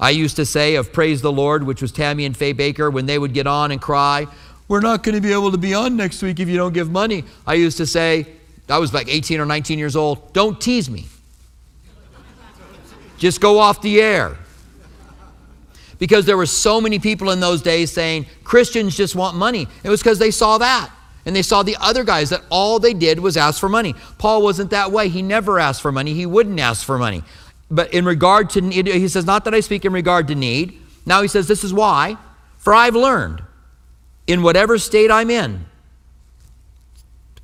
I 0.00 0.10
used 0.10 0.36
to 0.36 0.46
say 0.46 0.76
of 0.76 0.92
Praise 0.92 1.20
the 1.20 1.30
Lord, 1.30 1.64
which 1.64 1.82
was 1.82 1.92
Tammy 1.92 2.24
and 2.24 2.34
Faye 2.34 2.54
Bakker, 2.54 2.90
when 2.90 3.04
they 3.04 3.18
would 3.18 3.34
get 3.34 3.46
on 3.46 3.70
and 3.70 3.80
cry, 3.80 4.26
we're 4.72 4.80
not 4.80 5.02
going 5.02 5.14
to 5.14 5.20
be 5.20 5.34
able 5.34 5.50
to 5.50 5.58
be 5.58 5.74
on 5.74 5.98
next 5.98 6.22
week 6.22 6.40
if 6.40 6.48
you 6.48 6.56
don't 6.56 6.72
give 6.72 6.90
money. 6.90 7.24
I 7.46 7.52
used 7.52 7.76
to 7.76 7.84
say, 7.84 8.26
I 8.70 8.78
was 8.78 8.94
like 8.94 9.06
18 9.06 9.38
or 9.38 9.44
19 9.44 9.78
years 9.78 9.96
old, 9.96 10.32
don't 10.32 10.58
tease 10.58 10.88
me. 10.88 11.08
Just 13.18 13.38
go 13.38 13.58
off 13.58 13.82
the 13.82 14.00
air. 14.00 14.38
Because 15.98 16.24
there 16.24 16.38
were 16.38 16.46
so 16.46 16.80
many 16.80 16.98
people 16.98 17.32
in 17.32 17.38
those 17.38 17.60
days 17.60 17.92
saying 17.92 18.24
Christians 18.44 18.96
just 18.96 19.14
want 19.14 19.36
money. 19.36 19.68
It 19.84 19.90
was 19.90 20.00
because 20.00 20.18
they 20.18 20.30
saw 20.30 20.56
that. 20.56 20.90
And 21.26 21.36
they 21.36 21.42
saw 21.42 21.62
the 21.62 21.76
other 21.78 22.02
guys 22.02 22.30
that 22.30 22.40
all 22.48 22.78
they 22.78 22.94
did 22.94 23.20
was 23.20 23.36
ask 23.36 23.60
for 23.60 23.68
money. 23.68 23.94
Paul 24.16 24.40
wasn't 24.40 24.70
that 24.70 24.90
way. 24.90 25.10
He 25.10 25.20
never 25.20 25.58
asked 25.58 25.82
for 25.82 25.92
money. 25.92 26.14
He 26.14 26.24
wouldn't 26.24 26.58
ask 26.58 26.82
for 26.86 26.96
money. 26.96 27.24
But 27.70 27.92
in 27.92 28.06
regard 28.06 28.48
to, 28.50 28.62
he 28.62 29.08
says, 29.08 29.26
not 29.26 29.44
that 29.44 29.54
I 29.54 29.60
speak 29.60 29.84
in 29.84 29.92
regard 29.92 30.28
to 30.28 30.34
need. 30.34 30.80
Now 31.04 31.20
he 31.20 31.28
says, 31.28 31.46
this 31.46 31.62
is 31.62 31.74
why. 31.74 32.16
For 32.56 32.72
I've 32.72 32.96
learned 32.96 33.42
in 34.26 34.42
whatever 34.42 34.78
state 34.78 35.10
I'm 35.10 35.30
in. 35.30 35.64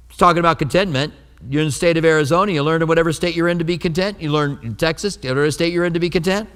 It's 0.09 0.19
talking 0.19 0.41
about 0.41 0.59
contentment. 0.59 1.15
You're 1.49 1.63
in 1.63 1.69
the 1.69 1.73
state 1.73 1.97
of 1.97 2.05
Arizona, 2.05 2.51
you 2.53 2.63
learn 2.63 2.83
in 2.83 2.89
whatever 2.89 3.13
state 3.13 3.37
you're 3.37 3.49
in 3.49 3.59
to 3.59 3.65
be 3.65 3.79
content. 3.79 4.21
You 4.21 4.33
learn 4.33 4.59
in 4.63 4.75
Texas, 4.75 5.17
whatever 5.17 5.51
state 5.51 5.73
you're 5.73 5.85
in 5.85 5.95
to 5.95 6.01
be 6.01 6.11
content. 6.11 6.49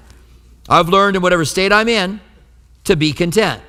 I've 0.67 0.89
learned 0.89 1.15
in 1.15 1.21
whatever 1.21 1.45
state 1.45 1.71
I'm 1.71 1.87
in 1.87 2.19
to 2.83 2.95
be 2.95 3.13
content. 3.13 3.61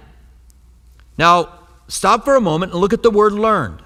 Now, 1.16 1.60
stop 1.88 2.24
for 2.24 2.34
a 2.34 2.40
moment 2.40 2.72
and 2.72 2.80
look 2.80 2.92
at 2.92 3.02
the 3.02 3.10
word 3.10 3.32
learned. 3.32 3.82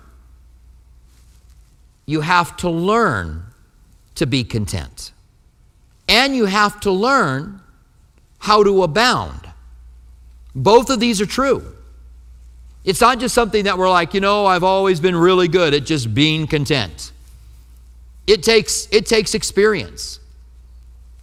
You 2.07 2.23
have 2.23 2.57
to 2.59 2.71
learn 2.71 3.45
to 4.15 4.27
be 4.27 4.45
content. 4.45 5.13
And 6.09 6.35
you 6.35 6.47
have 6.47 6.81
to 6.81 6.91
learn 6.91 7.61
how 8.39 8.65
to 8.65 8.83
abound. 8.83 9.51
Both 10.55 10.89
of 10.89 11.01
these 11.01 11.21
are 11.21 11.27
true. 11.27 11.75
It's 12.89 13.03
not 13.03 13.21
just 13.21 13.35
something 13.35 13.65
that 13.65 13.77
we're 13.77 13.91
like, 13.91 14.15
you 14.15 14.21
know, 14.23 14.47
I've 14.47 14.65
always 14.65 14.99
been 14.99 15.15
really 15.15 15.47
good 15.47 15.75
at 15.75 15.85
just 15.85 16.15
being 16.15 16.47
content. 16.47 17.13
It 18.27 18.43
takes, 18.43 18.89
it 18.91 19.05
takes 19.05 19.35
experience. 19.35 20.21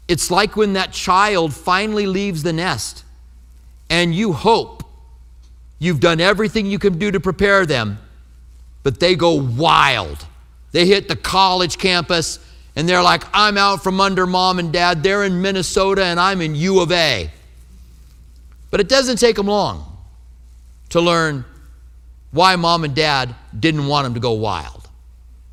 It's 0.07 0.29
like 0.29 0.55
when 0.55 0.73
that 0.73 0.91
child 0.91 1.55
finally 1.55 2.05
leaves 2.05 2.43
the 2.43 2.53
nest 2.53 3.03
and 3.89 4.13
you 4.13 4.31
hope 4.31 4.83
you've 5.79 5.99
done 5.99 6.21
everything 6.21 6.67
you 6.67 6.77
can 6.77 6.99
do 6.99 7.09
to 7.09 7.19
prepare 7.19 7.65
them, 7.65 7.97
but 8.83 8.99
they 8.99 9.15
go 9.15 9.33
wild. 9.33 10.23
They 10.71 10.85
hit 10.85 11.07
the 11.07 11.15
college 11.15 11.79
campus 11.79 12.37
and 12.75 12.87
they're 12.87 13.01
like, 13.01 13.23
I'm 13.33 13.57
out 13.57 13.81
from 13.81 13.99
under 13.99 14.27
mom 14.27 14.59
and 14.59 14.71
dad. 14.71 15.01
They're 15.01 15.23
in 15.23 15.41
Minnesota 15.41 16.05
and 16.05 16.19
I'm 16.19 16.41
in 16.41 16.53
U 16.53 16.79
of 16.81 16.91
A. 16.91 17.31
But 18.69 18.81
it 18.81 18.87
doesn't 18.87 19.17
take 19.17 19.35
them 19.35 19.47
long 19.47 19.83
to 20.89 21.01
learn 21.01 21.43
why 22.35 22.55
mom 22.57 22.83
and 22.83 22.93
dad 22.93 23.33
didn't 23.57 23.87
want 23.87 24.03
them 24.03 24.13
to 24.13 24.19
go 24.19 24.33
wild. 24.33 24.89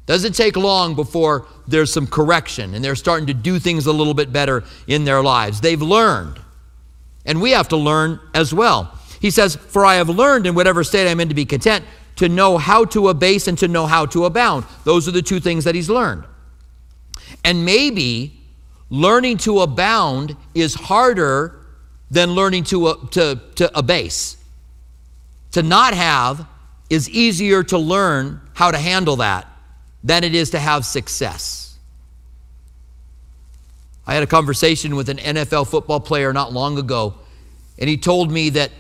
Doesn't 0.07 0.35
take 0.35 0.57
long 0.57 0.97
before 0.97 1.47
there's 1.69 1.93
some 1.93 2.09
correction 2.09 2.75
and 2.75 2.85
they're 2.85 2.97
starting 2.97 3.29
to 3.29 3.35
do 3.35 3.61
things 3.61 3.87
a 3.87 3.93
little 3.93 4.15
bit 4.15 4.33
better 4.33 4.65
in 4.89 5.05
their 5.05 5.23
lives. 5.23 5.61
They've 5.61 5.81
learned. 5.81 6.41
And 7.25 7.41
we 7.41 7.53
have 7.53 7.69
to 7.69 7.77
learn 7.77 8.19
as 8.35 8.53
well. 8.53 8.99
He 9.21 9.31
says, 9.31 9.55
For 9.55 9.87
I 9.87 9.95
have 9.95 10.09
learned 10.09 10.45
in 10.45 10.57
whatever 10.57 10.83
state 10.83 11.09
I'm 11.09 11.21
in 11.21 11.29
to 11.29 11.37
be 11.37 11.45
content, 11.45 11.85
to 12.17 12.29
know 12.29 12.59
how 12.59 12.85
to 12.87 13.11
abase 13.11 13.47
and 13.47 13.57
to 13.59 13.69
know 13.69 13.87
how 13.87 14.07
to 14.07 14.25
abound. 14.25 14.65
Those 14.83 15.07
are 15.07 15.13
the 15.13 15.23
two 15.23 15.39
things 15.39 15.63
that 15.63 15.77
he's 15.77 15.89
learned. 15.89 16.25
And 17.45 17.65
maybe 17.65 18.41
learning 18.91 19.37
to 19.39 19.61
abound 19.61 20.37
is 20.53 20.75
harder 20.75 21.65
than 22.11 22.33
learning 22.33 22.65
to, 22.65 22.87
uh, 22.87 23.07
to, 23.13 23.41
to 23.55 23.79
abase. 23.79 24.37
To 25.53 25.63
not 25.63 25.95
have 25.95 26.49
is 26.93 27.09
easier 27.09 27.63
to 27.63 27.79
learn 27.79 28.39
how 28.53 28.71
to 28.71 28.77
handle 28.77 29.17
that 29.17 29.49
than 30.05 30.25
it 30.25 30.35
is 30.35 30.51
to 30.51 30.59
have 30.59 30.85
success. 30.85 31.79
I 34.07 34.13
had 34.13 34.23
a 34.23 34.27
conversation 34.27 34.95
with 34.95 35.09
an 35.09 35.17
NFL 35.17 35.69
football 35.69 36.01
player 36.01 36.35
not 36.35 36.53
long 36.53 36.77
ago, 36.77 37.15
and 37.79 37.89
he 37.89 37.97
told 37.97 38.31
me 38.31 38.51
that 38.51 38.71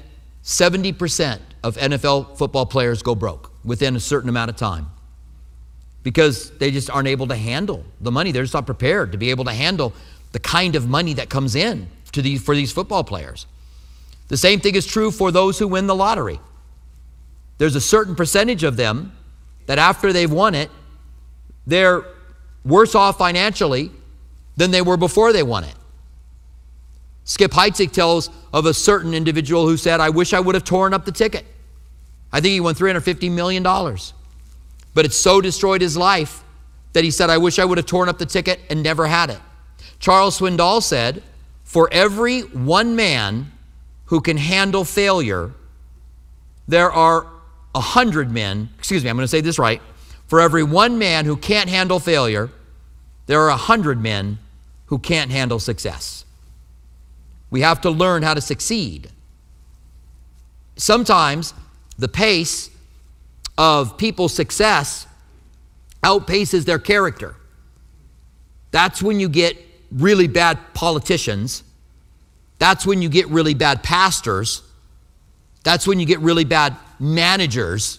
70% 0.44 1.40
of 1.62 1.76
NFL 1.78 2.36
football 2.36 2.66
players 2.66 3.02
go 3.02 3.14
broke 3.14 3.50
within 3.64 3.96
a 3.96 4.00
certain 4.00 4.28
amount 4.28 4.50
of 4.50 4.56
time. 4.56 4.88
because 6.02 6.50
they 6.58 6.72
just 6.72 6.90
aren't 6.90 7.06
able 7.06 7.28
to 7.28 7.36
handle 7.36 7.84
the 8.00 8.10
money. 8.10 8.32
They're 8.32 8.42
just 8.42 8.54
not 8.54 8.66
prepared 8.66 9.12
to 9.12 9.18
be 9.18 9.30
able 9.30 9.44
to 9.44 9.52
handle 9.52 9.92
the 10.32 10.40
kind 10.40 10.74
of 10.74 10.88
money 10.88 11.14
that 11.14 11.28
comes 11.30 11.54
in 11.54 11.88
to 12.10 12.20
these, 12.20 12.42
for 12.42 12.56
these 12.56 12.72
football 12.72 13.04
players. 13.04 13.46
The 14.26 14.36
same 14.36 14.58
thing 14.58 14.74
is 14.74 14.84
true 14.84 15.12
for 15.12 15.30
those 15.30 15.60
who 15.60 15.68
win 15.68 15.86
the 15.86 15.94
lottery. 15.94 16.40
There's 17.62 17.76
a 17.76 17.80
certain 17.80 18.16
percentage 18.16 18.64
of 18.64 18.76
them 18.76 19.12
that 19.66 19.78
after 19.78 20.12
they've 20.12 20.32
won 20.32 20.56
it, 20.56 20.68
they're 21.64 22.02
worse 22.64 22.96
off 22.96 23.18
financially 23.18 23.92
than 24.56 24.72
they 24.72 24.82
were 24.82 24.96
before 24.96 25.32
they 25.32 25.44
won 25.44 25.62
it. 25.62 25.76
Skip 27.22 27.52
Heitzig 27.52 27.92
tells 27.92 28.30
of 28.52 28.66
a 28.66 28.74
certain 28.74 29.14
individual 29.14 29.68
who 29.68 29.76
said, 29.76 30.00
I 30.00 30.10
wish 30.10 30.32
I 30.32 30.40
would 30.40 30.56
have 30.56 30.64
torn 30.64 30.92
up 30.92 31.04
the 31.04 31.12
ticket. 31.12 31.46
I 32.32 32.40
think 32.40 32.50
he 32.50 32.58
won 32.58 32.74
$350 32.74 33.30
million. 33.30 33.62
But 33.62 35.04
it 35.04 35.12
so 35.12 35.40
destroyed 35.40 35.82
his 35.82 35.96
life 35.96 36.42
that 36.94 37.04
he 37.04 37.12
said, 37.12 37.30
I 37.30 37.38
wish 37.38 37.60
I 37.60 37.64
would 37.64 37.78
have 37.78 37.86
torn 37.86 38.08
up 38.08 38.18
the 38.18 38.26
ticket 38.26 38.58
and 38.70 38.82
never 38.82 39.06
had 39.06 39.30
it. 39.30 39.38
Charles 40.00 40.40
Swindoll 40.40 40.82
said, 40.82 41.22
For 41.62 41.88
every 41.92 42.40
one 42.40 42.96
man 42.96 43.52
who 44.06 44.20
can 44.20 44.36
handle 44.36 44.84
failure, 44.84 45.52
there 46.66 46.90
are 46.90 47.28
a 47.74 47.80
hundred 47.80 48.30
men, 48.30 48.68
excuse 48.78 49.02
me, 49.02 49.10
I'm 49.10 49.16
going 49.16 49.24
to 49.24 49.28
say 49.28 49.40
this 49.40 49.58
right. 49.58 49.80
For 50.26 50.40
every 50.40 50.62
one 50.62 50.98
man 50.98 51.24
who 51.24 51.36
can't 51.36 51.68
handle 51.68 51.98
failure, 51.98 52.50
there 53.26 53.40
are 53.40 53.48
a 53.48 53.56
hundred 53.56 54.00
men 54.00 54.38
who 54.86 54.98
can't 54.98 55.30
handle 55.30 55.58
success. 55.58 56.24
We 57.50 57.60
have 57.60 57.80
to 57.82 57.90
learn 57.90 58.22
how 58.22 58.34
to 58.34 58.40
succeed. 58.40 59.10
Sometimes 60.76 61.54
the 61.98 62.08
pace 62.08 62.70
of 63.58 63.98
people's 63.98 64.34
success 64.34 65.06
outpaces 66.02 66.64
their 66.64 66.78
character. 66.78 67.36
That's 68.70 69.02
when 69.02 69.20
you 69.20 69.28
get 69.28 69.56
really 69.90 70.28
bad 70.28 70.58
politicians. 70.72 71.62
That's 72.58 72.86
when 72.86 73.02
you 73.02 73.08
get 73.08 73.28
really 73.28 73.54
bad 73.54 73.82
pastors. 73.82 74.62
That's 75.62 75.86
when 75.86 76.00
you 76.00 76.06
get 76.06 76.20
really 76.20 76.44
bad 76.44 76.76
managers. 77.02 77.98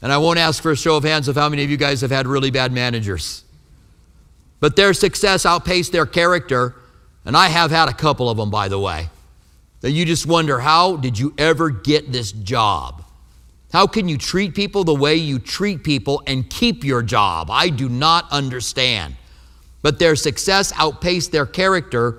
And 0.00 0.12
I 0.12 0.18
won't 0.18 0.38
ask 0.38 0.62
for 0.62 0.70
a 0.70 0.76
show 0.76 0.96
of 0.96 1.04
hands 1.04 1.28
of 1.28 1.34
how 1.34 1.48
many 1.48 1.64
of 1.64 1.70
you 1.70 1.76
guys 1.76 2.00
have 2.02 2.10
had 2.10 2.26
really 2.26 2.50
bad 2.50 2.72
managers. 2.72 3.42
But 4.60 4.76
their 4.76 4.94
success 4.94 5.44
outpaced 5.44 5.92
their 5.92 6.06
character. 6.06 6.74
And 7.24 7.36
I 7.36 7.48
have 7.48 7.70
had 7.70 7.88
a 7.88 7.92
couple 7.92 8.30
of 8.30 8.36
them, 8.36 8.50
by 8.50 8.68
the 8.68 8.78
way, 8.78 9.08
that 9.80 9.90
you 9.90 10.04
just 10.04 10.26
wonder 10.26 10.60
how 10.60 10.96
did 10.96 11.18
you 11.18 11.34
ever 11.36 11.70
get 11.70 12.12
this 12.12 12.32
job? 12.32 13.02
How 13.72 13.86
can 13.88 14.08
you 14.08 14.18
treat 14.18 14.54
people 14.54 14.84
the 14.84 14.94
way 14.94 15.16
you 15.16 15.40
treat 15.40 15.82
people 15.82 16.22
and 16.26 16.48
keep 16.48 16.84
your 16.84 17.02
job? 17.02 17.50
I 17.50 17.70
do 17.70 17.88
not 17.88 18.30
understand. 18.30 19.16
But 19.82 19.98
their 19.98 20.16
success 20.16 20.72
outpaced 20.76 21.32
their 21.32 21.44
character, 21.44 22.18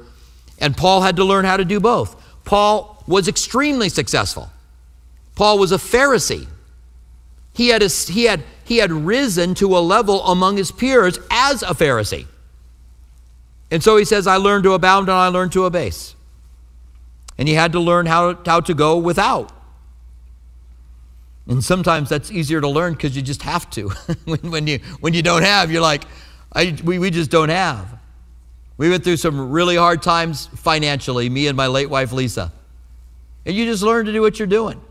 and 0.59 0.75
Paul 0.75 1.01
had 1.01 1.15
to 1.15 1.23
learn 1.23 1.45
how 1.45 1.55
to 1.55 1.65
do 1.65 1.79
both. 1.79 2.21
Paul 2.43 3.03
was 3.07 3.27
extremely 3.27 3.89
successful. 3.89 4.49
Paul 5.35 5.59
was 5.59 5.71
a 5.71 5.77
Pharisee. 5.77 6.47
He 7.53 7.69
had, 7.69 7.83
a, 7.83 7.87
he, 7.87 8.25
had, 8.25 8.43
he 8.63 8.77
had 8.77 8.91
risen 8.91 9.55
to 9.55 9.77
a 9.77 9.79
level 9.79 10.21
among 10.23 10.57
his 10.57 10.71
peers 10.71 11.19
as 11.29 11.61
a 11.61 11.67
Pharisee. 11.67 12.25
And 13.71 13.83
so 13.83 13.97
he 13.97 14.05
says, 14.05 14.27
I 14.27 14.37
learned 14.37 14.63
to 14.63 14.73
abound 14.73 15.09
and 15.09 15.17
I 15.17 15.27
learned 15.27 15.53
to 15.53 15.65
abase. 15.65 16.15
And 17.37 17.47
he 17.47 17.53
had 17.53 17.73
to 17.73 17.79
learn 17.79 18.05
how, 18.05 18.37
how 18.45 18.61
to 18.61 18.73
go 18.73 18.97
without. 18.97 19.51
And 21.47 21.63
sometimes 21.63 22.09
that's 22.09 22.31
easier 22.31 22.59
to 22.59 22.67
learn 22.67 22.93
because 22.93 23.15
you 23.15 23.21
just 23.21 23.43
have 23.43 23.69
to. 23.71 23.89
when, 24.25 24.39
when, 24.51 24.67
you, 24.67 24.79
when 24.99 25.13
you 25.13 25.21
don't 25.21 25.43
have, 25.43 25.71
you're 25.71 25.81
like, 25.81 26.05
I, 26.53 26.75
we, 26.83 26.99
we 26.99 27.11
just 27.11 27.29
don't 27.29 27.49
have. 27.49 27.99
We 28.77 28.89
went 28.89 29.03
through 29.03 29.17
some 29.17 29.51
really 29.51 29.75
hard 29.75 30.01
times 30.01 30.47
financially, 30.47 31.29
me 31.29 31.47
and 31.47 31.55
my 31.55 31.67
late 31.67 31.89
wife 31.89 32.11
Lisa. 32.11 32.51
And 33.45 33.55
you 33.55 33.65
just 33.65 33.83
learn 33.83 34.05
to 34.05 34.11
do 34.11 34.21
what 34.21 34.39
you're 34.39 34.47
doing. 34.47 34.81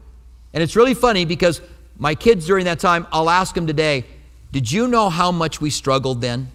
And 0.55 0.63
it's 0.63 0.77
really 0.77 0.95
funny 0.95 1.25
because 1.25 1.61
my 1.99 2.15
kids 2.15 2.47
during 2.47 2.65
that 2.65 2.79
time, 2.79 3.07
I'll 3.13 3.29
ask 3.29 3.55
them 3.55 3.67
today, 3.67 4.05
Did 4.53 4.71
you 4.71 4.89
know 4.89 5.11
how 5.11 5.31
much 5.33 5.61
we 5.61 5.69
struggled 5.69 6.21
then? 6.21 6.49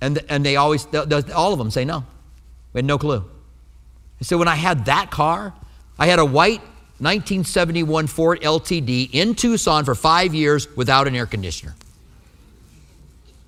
And, 0.00 0.24
and 0.28 0.44
they 0.44 0.56
always, 0.56 0.86
all 1.34 1.52
of 1.52 1.58
them 1.58 1.70
say 1.70 1.84
no. 1.84 2.04
We 2.72 2.78
had 2.78 2.84
no 2.84 2.98
clue. 2.98 3.24
I 4.20 4.24
said, 4.24 4.38
When 4.38 4.48
I 4.48 4.56
had 4.56 4.86
that 4.86 5.10
car, 5.10 5.54
I 5.98 6.06
had 6.06 6.18
a 6.18 6.24
white 6.24 6.60
1971 7.00 8.08
Ford 8.08 8.40
LTD 8.40 9.10
in 9.12 9.34
Tucson 9.34 9.84
for 9.84 9.94
five 9.94 10.34
years 10.34 10.74
without 10.74 11.06
an 11.06 11.14
air 11.14 11.26
conditioner. 11.26 11.76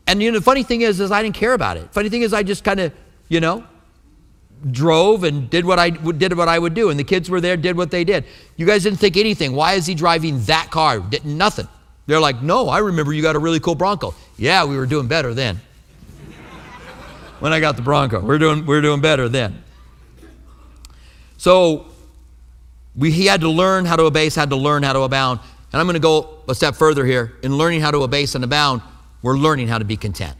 And 0.07 0.23
you 0.23 0.31
know, 0.31 0.38
the 0.38 0.45
funny 0.45 0.62
thing 0.62 0.83
is, 0.83 1.01
is 1.01 1.11
I 1.11 1.23
didn't 1.23 1.37
care 1.37 1.55
about 1.55 1.77
it. 1.77 1.90
Funny 1.93 2.09
thing 2.11 2.23
is, 2.23 2.33
I 2.33 2.43
just 2.43 2.64
kind 2.64 2.81
of, 2.81 2.93
you 3.29 3.40
know, 3.40 3.64
drove 4.70 5.25
and 5.25 5.49
did 5.49 5.64
what 5.64 5.79
I 5.79 5.90
did 5.90 6.37
what 6.37 6.49
I 6.49 6.59
would 6.59 6.75
do, 6.75 6.90
and 6.90 6.99
the 6.99 7.05
kids 7.05 7.31
were 7.31 7.40
there, 7.40 7.57
did 7.57 7.77
what 7.77 7.90
they 7.90 8.05
did. 8.05 8.25
You 8.57 8.66
guys 8.66 8.83
didn't 8.83 8.99
think 8.99 9.16
anything. 9.16 9.53
Why 9.53 9.75
is 9.75 9.87
he 9.87 9.94
driving 9.94 10.42
that 10.44 10.70
car? 10.70 11.01
Did 11.01 11.25
nothing. 11.25 11.68
They're 12.07 12.20
like, 12.20 12.42
no, 12.42 12.68
I 12.68 12.79
remember 12.79 13.12
you 13.12 13.23
got 13.23 13.37
a 13.37 13.38
really 13.38 13.61
cool 13.61 13.75
Bronco. 13.75 14.14
Yeah, 14.37 14.64
we 14.64 14.77
were 14.77 14.87
doing 14.87 15.07
better 15.07 15.33
then. 15.33 15.61
when 17.38 17.53
I 17.53 17.61
got 17.61 17.77
the 17.77 17.83
Bronco, 17.83 18.20
we're 18.20 18.38
doing 18.38 18.66
we're 18.66 18.83
doing 18.83 19.01
better 19.01 19.29
then. 19.29 19.62
So 21.37 21.87
we, 22.96 23.11
he 23.11 23.27
had 23.27 23.40
to 23.40 23.49
learn 23.49 23.87
how 23.87 23.96
to 23.96 24.05
abase, 24.05 24.35
had 24.35 24.51
to 24.51 24.57
learn 24.57 24.83
how 24.83 24.92
to 24.92 25.01
abound. 25.01 25.40
And 25.73 25.81
I'm 25.81 25.87
going 25.87 25.94
to 25.94 26.01
go 26.01 26.38
a 26.49 26.55
step 26.55 26.75
further 26.75 27.07
here. 27.07 27.38
In 27.42 27.57
learning 27.57 27.81
how 27.81 27.90
to 27.92 28.03
abase 28.03 28.35
and 28.35 28.44
abound, 28.44 28.83
we're 29.23 29.38
learning 29.38 29.68
how 29.68 29.79
to 29.79 29.85
be 29.85 29.96
content. 29.96 30.37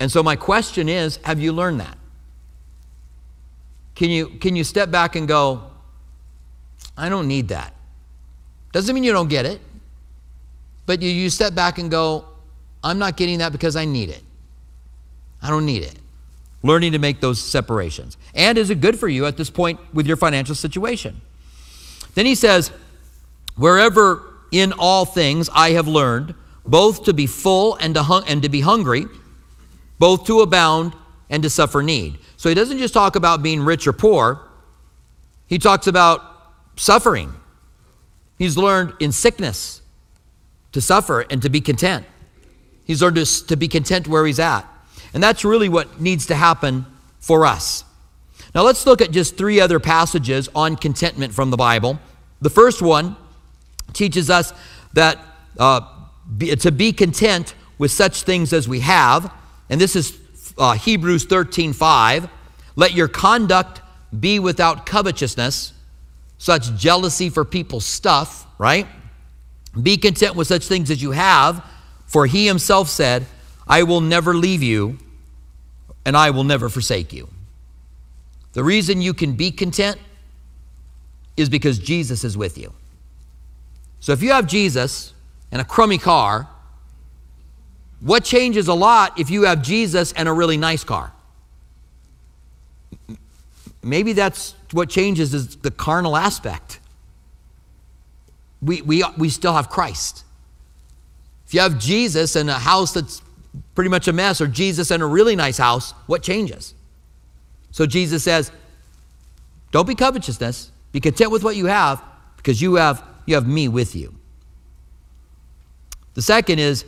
And 0.00 0.10
so 0.10 0.22
my 0.22 0.36
question 0.36 0.88
is, 0.88 1.18
have 1.24 1.40
you 1.40 1.52
learned 1.52 1.80
that? 1.80 1.97
Can 3.98 4.10
you, 4.10 4.28
can 4.28 4.54
you 4.54 4.62
step 4.62 4.92
back 4.92 5.16
and 5.16 5.26
go, 5.26 5.60
I 6.96 7.08
don't 7.08 7.26
need 7.26 7.48
that? 7.48 7.74
Doesn't 8.70 8.94
mean 8.94 9.02
you 9.02 9.10
don't 9.12 9.26
get 9.28 9.44
it, 9.44 9.60
but 10.86 11.02
you, 11.02 11.10
you 11.10 11.28
step 11.30 11.52
back 11.52 11.78
and 11.78 11.90
go, 11.90 12.24
I'm 12.84 13.00
not 13.00 13.16
getting 13.16 13.40
that 13.40 13.50
because 13.50 13.74
I 13.74 13.86
need 13.86 14.10
it. 14.10 14.22
I 15.42 15.50
don't 15.50 15.66
need 15.66 15.82
it. 15.82 15.96
Learning 16.62 16.92
to 16.92 17.00
make 17.00 17.20
those 17.20 17.40
separations. 17.40 18.16
And 18.36 18.56
is 18.56 18.70
it 18.70 18.80
good 18.80 18.96
for 19.00 19.08
you 19.08 19.26
at 19.26 19.36
this 19.36 19.50
point 19.50 19.80
with 19.92 20.06
your 20.06 20.16
financial 20.16 20.54
situation? 20.54 21.20
Then 22.14 22.24
he 22.24 22.36
says, 22.36 22.70
Wherever 23.56 24.22
in 24.52 24.72
all 24.78 25.06
things 25.06 25.50
I 25.52 25.70
have 25.70 25.88
learned, 25.88 26.36
both 26.64 27.02
to 27.06 27.12
be 27.12 27.26
full 27.26 27.74
and 27.74 27.94
to, 27.94 28.04
hung- 28.04 28.28
and 28.28 28.42
to 28.42 28.48
be 28.48 28.60
hungry, 28.60 29.06
both 29.98 30.24
to 30.26 30.40
abound 30.42 30.92
and 31.28 31.42
to 31.42 31.50
suffer 31.50 31.82
need. 31.82 32.20
So 32.38 32.48
he 32.48 32.54
doesn't 32.54 32.78
just 32.78 32.94
talk 32.94 33.16
about 33.16 33.42
being 33.42 33.60
rich 33.60 33.86
or 33.86 33.92
poor, 33.92 34.40
he 35.46 35.58
talks 35.58 35.86
about 35.86 36.22
suffering. 36.76 37.34
He's 38.38 38.56
learned 38.56 38.94
in 39.00 39.10
sickness 39.10 39.82
to 40.72 40.80
suffer 40.80 41.22
and 41.22 41.42
to 41.42 41.50
be 41.50 41.60
content. 41.60 42.06
He's 42.84 43.02
learned 43.02 43.16
to, 43.16 43.46
to 43.48 43.56
be 43.56 43.66
content 43.66 44.06
where 44.06 44.24
he's 44.24 44.38
at. 44.38 44.64
And 45.12 45.22
that's 45.22 45.44
really 45.44 45.68
what 45.68 46.00
needs 46.00 46.26
to 46.26 46.36
happen 46.36 46.86
for 47.18 47.44
us. 47.44 47.84
Now 48.54 48.62
let's 48.62 48.86
look 48.86 49.02
at 49.02 49.10
just 49.10 49.36
three 49.36 49.60
other 49.60 49.80
passages 49.80 50.48
on 50.54 50.76
contentment 50.76 51.34
from 51.34 51.50
the 51.50 51.56
Bible. 51.56 51.98
The 52.40 52.50
first 52.50 52.80
one 52.80 53.16
teaches 53.92 54.30
us 54.30 54.52
that 54.92 55.18
uh, 55.58 55.80
be, 56.36 56.54
to 56.54 56.70
be 56.70 56.92
content 56.92 57.54
with 57.78 57.90
such 57.90 58.22
things 58.22 58.52
as 58.52 58.68
we 58.68 58.80
have, 58.80 59.32
and 59.68 59.80
this 59.80 59.96
is 59.96 60.16
uh, 60.58 60.72
Hebrews 60.74 61.24
13 61.24 61.72
5. 61.72 62.28
Let 62.76 62.92
your 62.92 63.08
conduct 63.08 63.80
be 64.18 64.38
without 64.38 64.86
covetousness, 64.86 65.72
such 66.38 66.74
jealousy 66.76 67.28
for 67.30 67.44
people's 67.44 67.84
stuff, 67.84 68.46
right? 68.58 68.86
Be 69.80 69.96
content 69.96 70.34
with 70.34 70.46
such 70.46 70.66
things 70.66 70.90
as 70.90 71.02
you 71.02 71.12
have, 71.12 71.64
for 72.06 72.26
he 72.26 72.46
himself 72.46 72.88
said, 72.88 73.26
I 73.66 73.82
will 73.82 74.00
never 74.00 74.34
leave 74.34 74.62
you 74.62 74.98
and 76.06 76.16
I 76.16 76.30
will 76.30 76.44
never 76.44 76.68
forsake 76.68 77.12
you. 77.12 77.28
The 78.54 78.64
reason 78.64 79.02
you 79.02 79.12
can 79.12 79.34
be 79.34 79.50
content 79.50 79.98
is 81.36 81.48
because 81.48 81.78
Jesus 81.78 82.24
is 82.24 82.36
with 82.36 82.56
you. 82.56 82.72
So 84.00 84.12
if 84.12 84.22
you 84.22 84.30
have 84.30 84.46
Jesus 84.46 85.12
and 85.52 85.60
a 85.60 85.64
crummy 85.64 85.98
car, 85.98 86.48
what 88.00 88.24
changes 88.24 88.68
a 88.68 88.74
lot 88.74 89.18
if 89.18 89.30
you 89.30 89.42
have 89.42 89.62
Jesus 89.62 90.12
and 90.12 90.28
a 90.28 90.32
really 90.32 90.56
nice 90.56 90.84
car? 90.84 91.12
Maybe 93.82 94.12
that's 94.12 94.54
what 94.72 94.88
changes 94.88 95.34
is 95.34 95.56
the 95.56 95.70
carnal 95.70 96.16
aspect. 96.16 96.80
We, 98.60 98.82
we, 98.82 99.04
we 99.16 99.28
still 99.28 99.54
have 99.54 99.68
Christ. 99.68 100.24
If 101.46 101.54
you 101.54 101.60
have 101.60 101.78
Jesus 101.78 102.36
and 102.36 102.50
a 102.50 102.54
house 102.54 102.92
that's 102.92 103.22
pretty 103.74 103.90
much 103.90 104.08
a 104.08 104.12
mess, 104.12 104.40
or 104.40 104.46
Jesus 104.46 104.90
and 104.90 105.02
a 105.02 105.06
really 105.06 105.36
nice 105.36 105.58
house, 105.58 105.92
what 106.06 106.22
changes? 106.22 106.74
So 107.70 107.86
Jesus 107.86 108.22
says, 108.22 108.52
Don't 109.70 109.86
be 109.86 109.94
covetousness. 109.94 110.70
Be 110.92 111.00
content 111.00 111.30
with 111.30 111.44
what 111.44 111.56
you 111.56 111.66
have 111.66 112.02
because 112.36 112.60
you 112.60 112.74
have, 112.74 113.02
you 113.26 113.34
have 113.34 113.46
me 113.46 113.68
with 113.68 113.94
you. 113.94 114.14
The 116.14 116.22
second 116.22 116.58
is 116.58 116.84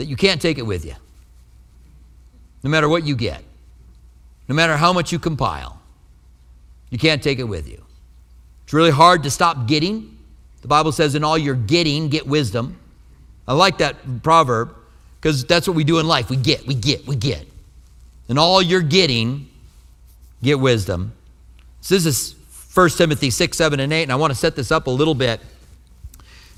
that 0.00 0.06
you 0.06 0.16
can't 0.16 0.40
take 0.40 0.56
it 0.56 0.62
with 0.62 0.86
you, 0.86 0.94
no 2.62 2.70
matter 2.70 2.88
what 2.88 3.04
you 3.04 3.14
get, 3.14 3.44
no 4.48 4.54
matter 4.54 4.78
how 4.78 4.94
much 4.94 5.12
you 5.12 5.18
compile. 5.18 5.78
You 6.88 6.98
can't 6.98 7.22
take 7.22 7.38
it 7.38 7.44
with 7.44 7.68
you. 7.68 7.84
It's 8.64 8.72
really 8.72 8.90
hard 8.90 9.24
to 9.24 9.30
stop 9.30 9.66
getting. 9.66 10.16
The 10.62 10.68
Bible 10.68 10.90
says, 10.90 11.14
in 11.14 11.22
all 11.22 11.36
your 11.36 11.54
getting, 11.54 12.08
get 12.08 12.26
wisdom. 12.26 12.78
I 13.46 13.52
like 13.52 13.76
that 13.78 14.22
proverb 14.22 14.74
because 15.20 15.44
that's 15.44 15.68
what 15.68 15.76
we 15.76 15.84
do 15.84 15.98
in 15.98 16.08
life. 16.08 16.30
We 16.30 16.36
get, 16.36 16.66
we 16.66 16.74
get, 16.74 17.06
we 17.06 17.14
get. 17.14 17.46
In 18.30 18.38
all 18.38 18.62
you're 18.62 18.80
getting, 18.80 19.50
get 20.42 20.58
wisdom. 20.58 21.12
So 21.82 21.94
this 21.94 22.06
is 22.06 22.34
1 22.72 22.88
Timothy 22.90 23.28
6, 23.28 23.54
7, 23.54 23.80
and 23.80 23.92
8, 23.92 24.04
and 24.04 24.12
I 24.12 24.16
want 24.16 24.30
to 24.30 24.38
set 24.38 24.56
this 24.56 24.72
up 24.72 24.86
a 24.86 24.90
little 24.90 25.14
bit 25.14 25.40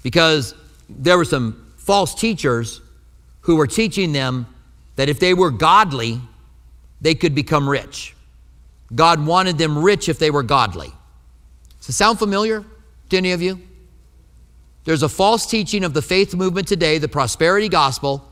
because 0.05 0.55
there 0.89 1.19
were 1.19 1.25
some 1.25 1.73
false 1.77 2.15
teachers 2.15 2.81
who 3.43 3.57
were 3.57 3.67
teaching 3.67 4.13
them 4.13 4.47
that 4.97 5.09
if 5.09 5.21
they 5.21 5.35
were 5.35 5.51
godly, 5.51 6.21
they 7.01 7.15
could 7.15 7.35
become 7.35 7.69
rich. 7.69 8.15
God 8.95 9.25
wanted 9.25 9.59
them 9.59 9.83
rich 9.83 10.09
if 10.09 10.19
they 10.19 10.31
were 10.31 10.43
godly. 10.43 10.93
Does 11.81 11.91
it 11.91 11.93
sound 11.93 12.19
familiar 12.19 12.65
to 13.11 13.17
any 13.17 13.33
of 13.33 13.43
you? 13.43 13.61
There's 14.85 15.03
a 15.03 15.09
false 15.09 15.47
teaching 15.47 15.85
of 15.85 15.95
the 15.95 16.03
faith 16.03 16.35
movement 16.35 16.69
today, 16.69 16.99
the 16.99 17.09
prosperity 17.09 17.69
gospel, 17.69 18.29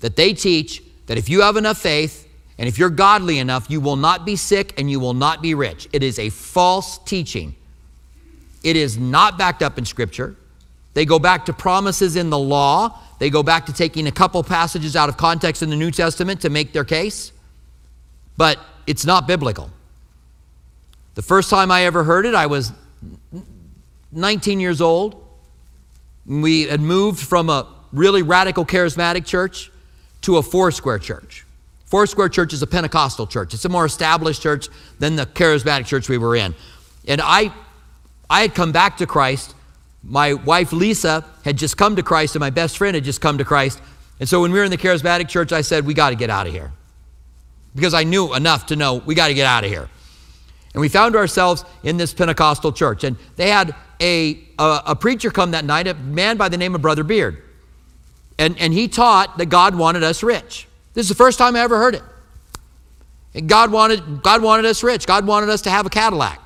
that 0.00 0.16
they 0.16 0.32
teach 0.32 0.82
that 1.06 1.18
if 1.18 1.28
you 1.28 1.42
have 1.42 1.56
enough 1.56 1.78
faith 1.78 2.26
and 2.58 2.68
if 2.68 2.78
you're 2.78 2.90
godly 2.90 3.38
enough, 3.38 3.70
you 3.70 3.80
will 3.80 3.96
not 3.96 4.24
be 4.24 4.36
sick 4.36 4.78
and 4.78 4.90
you 4.90 5.00
will 5.00 5.14
not 5.14 5.42
be 5.42 5.54
rich. 5.54 5.88
It 5.92 6.02
is 6.02 6.18
a 6.18 6.30
false 6.30 6.98
teaching. 6.98 7.54
It 8.62 8.76
is 8.76 8.98
not 8.98 9.38
backed 9.38 9.62
up 9.62 9.78
in 9.78 9.84
Scripture. 9.84 10.36
They 10.94 11.04
go 11.04 11.18
back 11.18 11.46
to 11.46 11.52
promises 11.52 12.16
in 12.16 12.30
the 12.30 12.38
law. 12.38 12.98
They 13.18 13.30
go 13.30 13.42
back 13.42 13.66
to 13.66 13.72
taking 13.72 14.06
a 14.06 14.12
couple 14.12 14.42
passages 14.42 14.96
out 14.96 15.08
of 15.08 15.16
context 15.16 15.62
in 15.62 15.70
the 15.70 15.76
New 15.76 15.90
Testament 15.90 16.40
to 16.42 16.50
make 16.50 16.72
their 16.72 16.84
case. 16.84 17.32
But 18.36 18.58
it's 18.86 19.04
not 19.04 19.26
biblical. 19.26 19.70
The 21.14 21.22
first 21.22 21.50
time 21.50 21.70
I 21.70 21.84
ever 21.84 22.02
heard 22.02 22.26
it, 22.26 22.34
I 22.34 22.46
was 22.46 22.72
19 24.12 24.60
years 24.60 24.80
old. 24.80 25.24
We 26.26 26.62
had 26.62 26.80
moved 26.80 27.20
from 27.20 27.50
a 27.50 27.68
really 27.92 28.22
radical 28.22 28.64
charismatic 28.64 29.26
church 29.26 29.70
to 30.22 30.36
a 30.36 30.42
Foursquare 30.42 30.98
church. 30.98 31.44
Foursquare 31.86 32.28
church 32.28 32.52
is 32.52 32.62
a 32.62 32.66
Pentecostal 32.66 33.26
church. 33.26 33.52
It's 33.52 33.64
a 33.64 33.68
more 33.68 33.84
established 33.84 34.42
church 34.42 34.68
than 35.00 35.16
the 35.16 35.26
charismatic 35.26 35.86
church 35.86 36.08
we 36.08 36.18
were 36.18 36.36
in. 36.36 36.54
And 37.08 37.20
I, 37.22 37.52
I 38.28 38.42
had 38.42 38.54
come 38.54 38.70
back 38.70 38.98
to 38.98 39.06
Christ. 39.06 39.54
My 40.02 40.34
wife 40.34 40.72
Lisa 40.72 41.24
had 41.44 41.56
just 41.56 41.76
come 41.76 41.96
to 41.96 42.02
Christ, 42.02 42.34
and 42.34 42.40
my 42.40 42.50
best 42.50 42.78
friend 42.78 42.94
had 42.94 43.04
just 43.04 43.20
come 43.20 43.38
to 43.38 43.44
Christ. 43.44 43.80
And 44.18 44.28
so 44.28 44.42
when 44.42 44.52
we 44.52 44.58
were 44.58 44.64
in 44.64 44.70
the 44.70 44.78
charismatic 44.78 45.28
church, 45.28 45.52
I 45.52 45.60
said, 45.60 45.86
We 45.86 45.94
got 45.94 46.10
to 46.10 46.16
get 46.16 46.30
out 46.30 46.46
of 46.46 46.52
here. 46.52 46.72
Because 47.74 47.94
I 47.94 48.04
knew 48.04 48.34
enough 48.34 48.66
to 48.66 48.76
know 48.76 48.96
we 48.96 49.14
got 49.14 49.28
to 49.28 49.34
get 49.34 49.46
out 49.46 49.64
of 49.64 49.70
here. 49.70 49.88
And 50.72 50.80
we 50.80 50.88
found 50.88 51.16
ourselves 51.16 51.64
in 51.82 51.96
this 51.96 52.14
Pentecostal 52.14 52.72
church. 52.72 53.04
And 53.04 53.16
they 53.36 53.50
had 53.50 53.74
a, 54.00 54.38
a, 54.58 54.82
a, 54.86 54.96
preacher 54.96 55.30
come 55.30 55.50
that 55.50 55.64
night, 55.64 55.86
a 55.86 55.94
man 55.94 56.36
by 56.36 56.48
the 56.48 56.56
name 56.56 56.74
of 56.74 56.82
Brother 56.82 57.02
Beard. 57.02 57.42
And, 58.38 58.58
and 58.58 58.72
he 58.72 58.88
taught 58.88 59.38
that 59.38 59.46
God 59.46 59.74
wanted 59.74 60.02
us 60.02 60.22
rich. 60.22 60.66
This 60.94 61.04
is 61.04 61.08
the 61.08 61.16
first 61.16 61.38
time 61.38 61.56
I 61.56 61.60
ever 61.60 61.76
heard 61.76 61.94
it. 61.94 62.02
And 63.34 63.48
God 63.48 63.70
wanted, 63.70 64.22
God 64.22 64.42
wanted 64.42 64.64
us 64.64 64.82
rich. 64.82 65.06
God 65.06 65.26
wanted 65.26 65.50
us 65.50 65.62
to 65.62 65.70
have 65.70 65.86
a 65.86 65.90
Cadillac, 65.90 66.39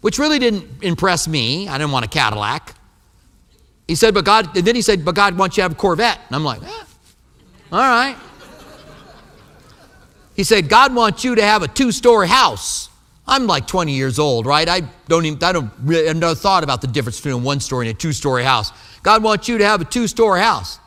which 0.00 0.18
really 0.18 0.38
didn't 0.38 0.82
impress 0.82 1.28
me. 1.28 1.68
I 1.68 1.78
didn't 1.78 1.92
want 1.92 2.04
a 2.04 2.08
Cadillac. 2.08 2.74
He 3.86 3.94
said, 3.94 4.14
but 4.14 4.24
God, 4.24 4.56
and 4.56 4.66
then 4.66 4.74
he 4.74 4.82
said, 4.82 5.04
but 5.04 5.14
God 5.14 5.36
wants 5.36 5.56
you 5.56 5.62
to 5.62 5.64
have 5.64 5.72
a 5.72 5.76
Corvette. 5.76 6.20
And 6.28 6.36
I'm 6.36 6.44
like, 6.44 6.62
eh, 6.62 6.84
all 7.72 7.78
right. 7.78 8.16
He 10.34 10.44
said, 10.44 10.68
God 10.68 10.94
wants 10.94 11.24
you 11.24 11.34
to 11.34 11.42
have 11.42 11.62
a 11.62 11.68
two 11.68 11.92
story 11.92 12.28
house. 12.28 12.88
I'm 13.26 13.46
like 13.46 13.66
20 13.66 13.92
years 13.92 14.18
old, 14.18 14.46
right? 14.46 14.68
I 14.68 14.82
don't 15.06 15.24
even, 15.24 15.42
I 15.42 15.52
don't 15.52 15.70
really, 15.82 16.08
I've 16.08 16.16
never 16.16 16.34
thought 16.34 16.64
about 16.64 16.80
the 16.80 16.86
difference 16.86 17.18
between 17.18 17.34
a 17.34 17.38
one 17.38 17.60
story 17.60 17.88
and 17.88 17.96
a 17.96 17.98
two 17.98 18.12
story 18.12 18.42
house. 18.42 18.72
God 19.02 19.22
wants 19.22 19.48
you 19.48 19.58
to 19.58 19.64
have 19.64 19.80
a 19.80 19.84
two 19.84 20.08
story 20.08 20.40
house. 20.40 20.78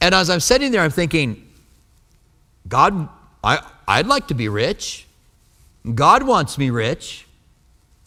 And 0.00 0.14
as 0.14 0.30
I'm 0.30 0.40
sitting 0.40 0.72
there, 0.72 0.82
I'm 0.82 0.90
thinking, 0.90 1.46
God, 2.68 3.08
I, 3.42 3.60
I'd 3.86 4.06
like 4.06 4.28
to 4.28 4.34
be 4.34 4.48
rich. 4.48 5.06
God 5.94 6.22
wants 6.22 6.58
me 6.58 6.70
rich. 6.70 7.26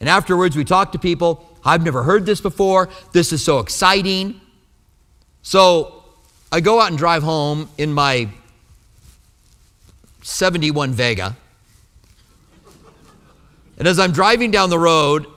And 0.01 0.09
afterwards, 0.09 0.57
we 0.57 0.65
talk 0.65 0.91
to 0.93 0.99
people. 0.99 1.47
I've 1.63 1.83
never 1.83 2.01
heard 2.01 2.25
this 2.25 2.41
before. 2.41 2.89
This 3.13 3.31
is 3.31 3.43
so 3.43 3.59
exciting. 3.59 4.41
So 5.43 6.03
I 6.51 6.59
go 6.59 6.81
out 6.81 6.89
and 6.89 6.97
drive 6.97 7.21
home 7.21 7.69
in 7.77 7.93
my 7.93 8.27
71 10.23 10.93
Vega. 10.93 11.37
And 13.77 13.87
as 13.87 13.99
I'm 13.99 14.11
driving 14.11 14.49
down 14.49 14.71
the 14.71 14.79
road, 14.79 15.27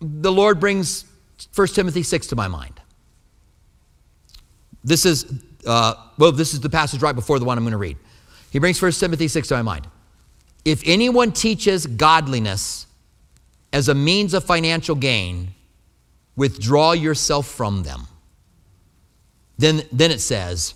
the 0.00 0.32
Lord 0.32 0.58
brings 0.58 1.04
1 1.54 1.68
Timothy 1.68 2.02
6 2.02 2.26
to 2.28 2.36
my 2.36 2.48
mind. 2.48 2.80
This 4.82 5.04
is, 5.04 5.30
uh, 5.66 5.94
well, 6.16 6.32
this 6.32 6.54
is 6.54 6.60
the 6.60 6.70
passage 6.70 7.02
right 7.02 7.14
before 7.14 7.38
the 7.38 7.44
one 7.44 7.58
I'm 7.58 7.64
going 7.64 7.72
to 7.72 7.78
read. 7.78 7.98
He 8.50 8.58
brings 8.58 8.80
1 8.80 8.92
Timothy 8.92 9.28
6 9.28 9.48
to 9.48 9.56
my 9.56 9.62
mind. 9.62 9.86
If 10.64 10.82
anyone 10.86 11.32
teaches 11.32 11.86
godliness 11.86 12.86
as 13.72 13.88
a 13.88 13.94
means 13.94 14.34
of 14.34 14.44
financial 14.44 14.94
gain, 14.94 15.54
withdraw 16.36 16.92
yourself 16.92 17.46
from 17.46 17.82
them. 17.82 18.06
Then, 19.58 19.82
then 19.92 20.10
it 20.10 20.20
says, 20.20 20.74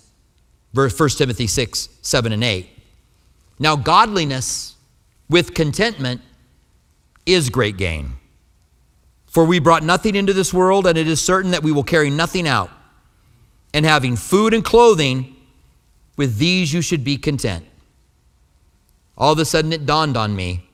verse 0.73 0.97
1 0.97 1.09
Timothy 1.09 1.47
6, 1.47 1.89
7, 2.01 2.31
and 2.31 2.43
8. 2.43 2.69
Now, 3.57 3.75
godliness 3.75 4.75
with 5.29 5.53
contentment 5.53 6.21
is 7.25 7.49
great 7.49 7.77
gain. 7.77 8.13
For 9.27 9.43
we 9.43 9.59
brought 9.59 9.83
nothing 9.83 10.15
into 10.15 10.33
this 10.33 10.53
world, 10.53 10.87
and 10.87 10.97
it 10.97 11.07
is 11.07 11.21
certain 11.21 11.51
that 11.51 11.63
we 11.63 11.71
will 11.71 11.83
carry 11.83 12.09
nothing 12.09 12.47
out. 12.47 12.69
And 13.73 13.85
having 13.85 14.15
food 14.15 14.53
and 14.53 14.63
clothing, 14.63 15.35
with 16.15 16.37
these 16.37 16.71
you 16.71 16.81
should 16.81 17.03
be 17.03 17.17
content. 17.17 17.65
All 19.17 19.33
of 19.33 19.39
a 19.39 19.45
sudden, 19.45 19.73
it 19.73 19.85
dawned 19.85 20.15
on 20.15 20.35
me. 20.35 20.69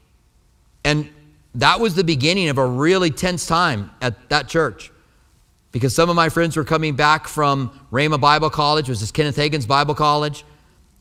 And 0.83 1.09
that 1.55 1.79
was 1.79 1.95
the 1.95 2.03
beginning 2.03 2.49
of 2.49 2.57
a 2.57 2.65
really 2.65 3.11
tense 3.11 3.45
time 3.45 3.91
at 4.01 4.29
that 4.29 4.47
church. 4.47 4.91
Because 5.71 5.95
some 5.95 6.09
of 6.09 6.15
my 6.15 6.29
friends 6.29 6.57
were 6.57 6.63
coming 6.63 6.95
back 6.95 7.27
from 7.27 7.71
Rhema 7.91 8.19
Bible 8.19 8.49
College, 8.49 8.89
which 8.89 9.01
is 9.01 9.11
Kenneth 9.11 9.37
Hagin's 9.37 9.65
Bible 9.65 9.95
College, 9.95 10.43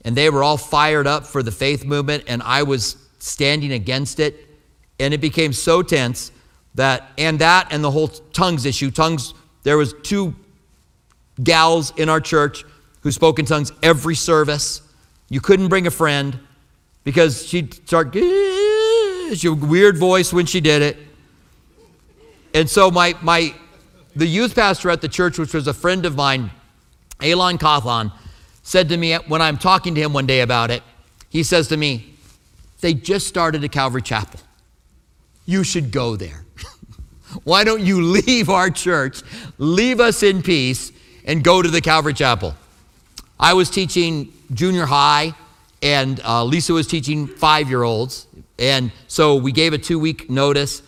and 0.05 0.17
they 0.17 0.31
were 0.31 0.43
all 0.43 0.57
fired 0.57 1.07
up 1.07 1.27
for 1.27 1.43
the 1.43 1.51
faith 1.51 1.85
movement, 1.85 2.25
and 2.27 2.43
I 2.43 2.63
was 2.63 2.97
standing 3.19 3.73
against 3.73 4.21
it. 4.21 4.47
And 4.99 5.15
it 5.15 5.21
became 5.21 5.53
so 5.53 5.83
tense 5.83 6.31
that, 6.75 7.11
and 7.19 7.39
that, 7.39 7.73
and 7.73 7.83
the 7.83 7.91
whole 7.91 8.09
tongues 8.09 8.65
issue. 8.65 8.91
Tongues, 8.91 9.35
there 9.63 9.77
was 9.77 9.95
two 10.03 10.35
gals 11.43 11.93
in 11.97 12.09
our 12.09 12.21
church 12.21 12.65
who 13.01 13.11
spoke 13.11 13.39
in 13.39 13.47
tongues 13.47 13.73
every 13.83 14.15
service. 14.15 14.83
You 15.29 15.41
couldn't 15.41 15.69
bring 15.69 15.87
a 15.87 15.91
friend 15.91 16.39
because 17.03 17.47
she'd 17.47 17.75
start, 17.87 18.13
had 19.31 19.45
a 19.45 19.55
weird 19.55 19.97
voice 19.97 20.33
when 20.33 20.47
she 20.47 20.61
did 20.61 20.83
it. 20.83 20.97
And 22.53 22.69
so 22.69 22.91
my, 22.91 23.15
my, 23.23 23.55
the 24.17 24.27
youth 24.27 24.55
pastor 24.55 24.91
at 24.91 25.01
the 25.01 25.09
church, 25.09 25.39
which 25.39 25.55
was 25.55 25.67
a 25.67 25.75
friend 25.75 26.05
of 26.05 26.17
mine, 26.17 26.51
Elon 27.23 27.59
Cawthon, 27.59 28.13
said 28.63 28.89
to 28.89 28.97
me 28.97 29.15
when 29.15 29.41
I'm 29.41 29.57
talking 29.57 29.95
to 29.95 30.01
him 30.01 30.13
one 30.13 30.27
day 30.27 30.41
about 30.41 30.71
it, 30.71 30.83
he 31.29 31.43
says 31.43 31.69
to 31.69 31.77
me, 31.77 32.15
they 32.81 32.95
just 32.95 33.27
started 33.27 33.63
a 33.63 33.69
Calvary 33.69 34.03
Chapel. 34.03 34.41
You 35.47 35.65
should 35.65 35.91
go 35.91 36.17
there. 36.17 36.45
Why 37.45 37.65
don't 37.65 37.83
you 37.83 38.03
leave 38.03 38.49
our 38.49 38.71
church, 38.71 39.23
leave 39.59 40.01
us 40.01 40.23
in 40.23 40.43
peace, 40.43 40.93
and 41.25 41.45
go 41.45 41.63
to 41.63 41.69
the 41.69 41.81
Calvary 41.81 42.15
Chapel? 42.15 42.55
I 43.39 43.55
was 43.55 43.71
teaching 43.71 44.33
junior 44.53 44.87
high, 44.87 45.35
and 45.83 46.21
uh, 46.25 46.45
Lisa 46.45 46.73
was 46.73 46.87
teaching 46.87 47.27
five 47.27 47.69
year 47.69 47.83
olds. 47.83 48.27
And 48.61 48.93
so 49.09 49.37
we 49.37 49.51
gave 49.51 49.73
a 49.73 49.79
two 49.79 49.99
week 49.99 50.31
notice, 50.31 50.83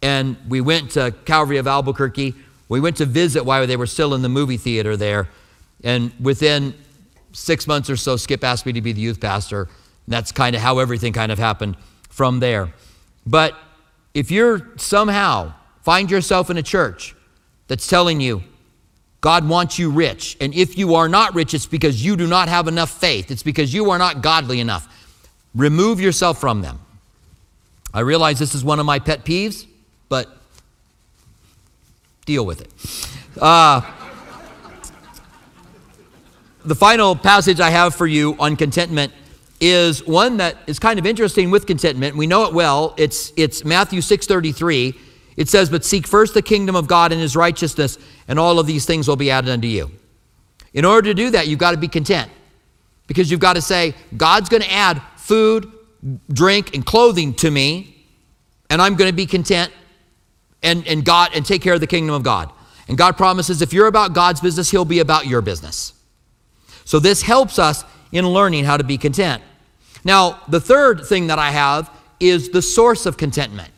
and 0.00 0.36
we 0.48 0.60
went 0.60 0.92
to 0.92 1.12
Calvary 1.24 1.58
of 1.58 1.66
Albuquerque. 1.66 2.34
We 2.68 2.80
went 2.80 2.96
to 2.98 3.04
visit 3.04 3.44
while 3.44 3.66
they 3.66 3.76
were 3.76 3.86
still 3.86 4.14
in 4.14 4.22
the 4.22 4.28
movie 4.28 4.56
theater 4.56 4.96
there. 4.96 5.28
And 5.82 6.12
within 6.20 6.74
six 7.32 7.66
months 7.66 7.90
or 7.90 7.96
so, 7.96 8.16
Skip 8.16 8.42
asked 8.44 8.64
me 8.64 8.72
to 8.72 8.80
be 8.80 8.92
the 8.92 9.00
youth 9.00 9.20
pastor. 9.20 9.68
That's 10.08 10.32
kind 10.32 10.54
of 10.54 10.62
how 10.62 10.78
everything 10.78 11.12
kind 11.12 11.32
of 11.32 11.38
happened 11.38 11.76
from 12.08 12.38
there. 12.40 12.72
But 13.26 13.54
if 14.14 14.30
you're 14.30 14.70
somehow 14.76 15.52
find 15.82 16.10
yourself 16.10 16.48
in 16.48 16.56
a 16.56 16.62
church 16.62 17.14
that's 17.66 17.86
telling 17.86 18.20
you 18.20 18.42
God 19.20 19.48
wants 19.48 19.78
you 19.78 19.90
rich, 19.90 20.36
and 20.40 20.54
if 20.54 20.78
you 20.78 20.94
are 20.94 21.08
not 21.08 21.34
rich, 21.34 21.54
it's 21.54 21.66
because 21.66 22.04
you 22.04 22.16
do 22.16 22.28
not 22.28 22.48
have 22.48 22.68
enough 22.68 22.90
faith, 22.90 23.32
it's 23.32 23.42
because 23.42 23.74
you 23.74 23.90
are 23.90 23.98
not 23.98 24.22
godly 24.22 24.60
enough. 24.60 24.88
Remove 25.54 26.00
yourself 26.00 26.40
from 26.40 26.62
them. 26.62 26.78
I 27.92 28.00
realize 28.00 28.38
this 28.38 28.54
is 28.54 28.64
one 28.64 28.78
of 28.78 28.86
my 28.86 28.98
pet 28.98 29.24
peeves, 29.24 29.66
but 30.08 30.36
deal 32.24 32.44
with 32.44 32.60
it. 32.60 33.40
Uh, 33.40 33.80
the 36.64 36.74
final 36.74 37.14
passage 37.14 37.60
I 37.60 37.70
have 37.70 37.94
for 37.94 38.06
you 38.06 38.36
on 38.38 38.56
contentment 38.56 39.12
is 39.60 40.06
one 40.06 40.38
that 40.38 40.56
is 40.66 40.78
kind 40.78 40.98
of 40.98 41.06
interesting 41.06 41.50
with 41.50 41.66
contentment. 41.66 42.16
We 42.16 42.26
know 42.26 42.44
it 42.44 42.52
well. 42.52 42.94
It's, 42.96 43.32
it's 43.36 43.64
Matthew 43.64 44.00
6.33. 44.00 44.98
It 45.36 45.48
says, 45.48 45.70
But 45.70 45.84
seek 45.84 46.06
first 46.06 46.34
the 46.34 46.42
kingdom 46.42 46.76
of 46.76 46.88
God 46.88 47.12
and 47.12 47.20
his 47.20 47.36
righteousness, 47.36 47.98
and 48.28 48.38
all 48.38 48.58
of 48.58 48.66
these 48.66 48.84
things 48.84 49.08
will 49.08 49.16
be 49.16 49.30
added 49.30 49.50
unto 49.50 49.68
you. 49.68 49.90
In 50.74 50.84
order 50.84 51.08
to 51.10 51.14
do 51.14 51.30
that, 51.30 51.46
you've 51.46 51.58
got 51.58 51.70
to 51.70 51.78
be 51.78 51.88
content. 51.88 52.30
Because 53.06 53.30
you've 53.30 53.40
got 53.40 53.54
to 53.54 53.62
say, 53.62 53.94
God's 54.16 54.48
going 54.48 54.62
to 54.62 54.72
add 54.72 55.00
food, 55.16 55.70
drink, 56.32 56.74
and 56.74 56.84
clothing 56.84 57.34
to 57.34 57.50
me, 57.50 58.04
and 58.70 58.80
I'm 58.80 58.94
going 58.96 59.10
to 59.10 59.16
be 59.16 59.26
content 59.26 59.72
and, 60.62 60.86
and 60.86 61.04
God 61.04 61.30
and 61.34 61.44
take 61.44 61.62
care 61.62 61.74
of 61.74 61.80
the 61.80 61.86
kingdom 61.86 62.14
of 62.14 62.22
God. 62.22 62.50
And 62.88 62.96
God 62.96 63.16
promises 63.16 63.62
if 63.62 63.72
you're 63.72 63.86
about 63.86 64.12
God's 64.12 64.40
business, 64.40 64.70
He'll 64.70 64.84
be 64.84 65.00
about 65.00 65.26
your 65.26 65.42
business. 65.42 65.92
So 66.84 66.98
this 66.98 67.22
helps 67.22 67.58
us 67.58 67.84
in 68.12 68.26
learning 68.26 68.64
how 68.64 68.76
to 68.76 68.84
be 68.84 68.96
content. 68.98 69.42
Now, 70.04 70.40
the 70.48 70.60
third 70.60 71.04
thing 71.04 71.26
that 71.28 71.38
I 71.38 71.50
have 71.50 71.90
is 72.20 72.50
the 72.50 72.62
source 72.62 73.06
of 73.06 73.16
contentment. 73.16 73.70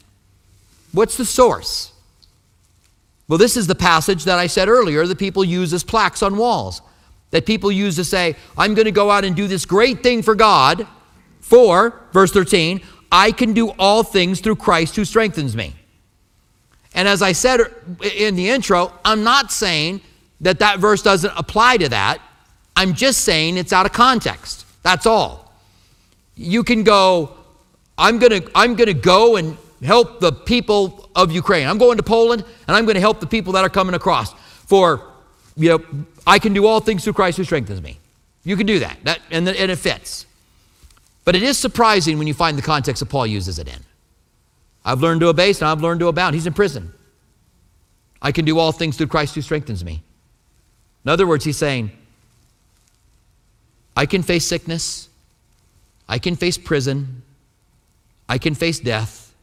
What's 0.92 1.16
the 1.16 1.24
source? 1.24 1.92
Well, 3.28 3.38
this 3.38 3.56
is 3.56 3.66
the 3.66 3.74
passage 3.74 4.24
that 4.24 4.38
I 4.38 4.46
said 4.46 4.68
earlier 4.68 5.06
that 5.06 5.18
people 5.18 5.44
use 5.44 5.72
as 5.72 5.84
plaques 5.84 6.22
on 6.22 6.36
walls, 6.36 6.80
that 7.30 7.46
people 7.46 7.70
use 7.70 7.96
to 7.96 8.04
say, 8.04 8.36
I'm 8.56 8.74
going 8.74 8.86
to 8.86 8.92
go 8.92 9.10
out 9.10 9.24
and 9.24 9.36
do 9.36 9.46
this 9.46 9.64
great 9.64 10.02
thing 10.02 10.22
for 10.22 10.34
God. 10.34 10.86
For, 11.48 11.98
verse 12.12 12.30
13, 12.30 12.82
I 13.10 13.32
can 13.32 13.54
do 13.54 13.70
all 13.78 14.02
things 14.02 14.40
through 14.40 14.56
Christ 14.56 14.96
who 14.96 15.06
strengthens 15.06 15.56
me. 15.56 15.74
And 16.92 17.08
as 17.08 17.22
I 17.22 17.32
said 17.32 17.60
in 18.02 18.36
the 18.36 18.50
intro, 18.50 18.92
I'm 19.02 19.24
not 19.24 19.50
saying 19.50 20.02
that 20.42 20.58
that 20.58 20.78
verse 20.78 21.02
doesn't 21.02 21.32
apply 21.38 21.78
to 21.78 21.88
that. 21.88 22.20
I'm 22.76 22.92
just 22.92 23.24
saying 23.24 23.56
it's 23.56 23.72
out 23.72 23.86
of 23.86 23.92
context. 23.92 24.66
That's 24.82 25.06
all. 25.06 25.54
You 26.36 26.62
can 26.62 26.82
go, 26.82 27.34
I'm 27.96 28.18
going 28.18 28.42
to 28.42 28.50
I'm 28.54 28.74
going 28.74 28.88
to 28.88 28.94
go 28.94 29.36
and 29.36 29.56
help 29.82 30.20
the 30.20 30.32
people 30.32 31.08
of 31.16 31.32
Ukraine. 31.32 31.66
I'm 31.66 31.78
going 31.78 31.96
to 31.96 32.02
Poland 32.02 32.44
and 32.66 32.76
I'm 32.76 32.84
going 32.84 32.96
to 32.96 33.00
help 33.00 33.20
the 33.20 33.26
people 33.26 33.54
that 33.54 33.64
are 33.64 33.70
coming 33.70 33.94
across. 33.94 34.34
For 34.66 35.02
you 35.56 35.70
know, 35.70 36.04
I 36.26 36.38
can 36.38 36.52
do 36.52 36.66
all 36.66 36.80
things 36.80 37.04
through 37.04 37.14
Christ 37.14 37.38
who 37.38 37.44
strengthens 37.44 37.80
me. 37.80 37.98
You 38.44 38.54
can 38.56 38.66
do 38.66 38.80
that. 38.80 38.98
That 39.04 39.20
and, 39.30 39.48
and 39.48 39.70
it 39.70 39.76
fits. 39.76 40.26
But 41.24 41.36
it 41.36 41.42
is 41.42 41.58
surprising 41.58 42.18
when 42.18 42.26
you 42.26 42.34
find 42.34 42.56
the 42.56 42.62
context 42.62 43.00
that 43.00 43.06
Paul 43.06 43.26
uses 43.26 43.58
it 43.58 43.68
in. 43.68 43.80
I've 44.84 45.00
learned 45.00 45.20
to 45.20 45.28
abase 45.28 45.60
and 45.60 45.68
I've 45.68 45.82
learned 45.82 46.00
to 46.00 46.08
abound. 46.08 46.34
He's 46.34 46.46
in 46.46 46.54
prison. 46.54 46.92
I 48.22 48.32
can 48.32 48.44
do 48.44 48.58
all 48.58 48.72
things 48.72 48.96
through 48.96 49.08
Christ 49.08 49.34
who 49.34 49.42
strengthens 49.42 49.84
me. 49.84 50.02
In 51.04 51.10
other 51.10 51.26
words, 51.26 51.44
he's 51.44 51.56
saying, 51.56 51.92
I 53.96 54.06
can 54.06 54.22
face 54.22 54.46
sickness, 54.46 55.08
I 56.08 56.18
can 56.18 56.36
face 56.36 56.58
prison, 56.58 57.22
I 58.28 58.38
can 58.38 58.54
face 58.54 58.78
death, 58.78 59.34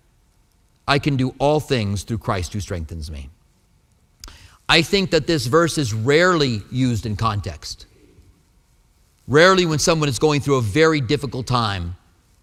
I 0.87 0.99
can 0.99 1.15
do 1.17 1.33
all 1.39 1.59
things 1.59 2.03
through 2.03 2.19
Christ 2.19 2.53
who 2.53 2.59
strengthens 2.59 3.09
me. 3.09 3.29
I 4.67 4.81
think 4.81 5.11
that 5.11 5.27
this 5.27 5.45
verse 5.45 5.77
is 5.77 5.93
rarely 5.93 6.61
used 6.71 7.05
in 7.05 7.15
context. 7.15 7.85
Rarely, 9.27 9.65
when 9.65 9.79
someone 9.79 10.07
is 10.09 10.19
going 10.19 10.41
through 10.41 10.57
a 10.57 10.61
very 10.61 11.01
difficult 11.01 11.47
time, 11.47 11.95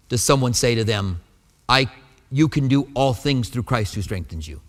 does 0.09 0.21
someone 0.21 0.53
say 0.53 0.75
to 0.75 0.83
them, 0.83 1.21
I 1.69 1.89
you 2.31 2.49
can 2.49 2.67
do 2.67 2.87
all 2.95 3.13
things 3.13 3.49
through 3.49 3.63
Christ 3.63 3.93
who 3.93 4.01
strengthens 4.01 4.47
you. 4.47 4.59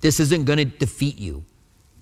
This 0.00 0.20
isn't 0.20 0.44
going 0.44 0.58
to 0.58 0.64
defeat 0.64 1.18
you. 1.18 1.44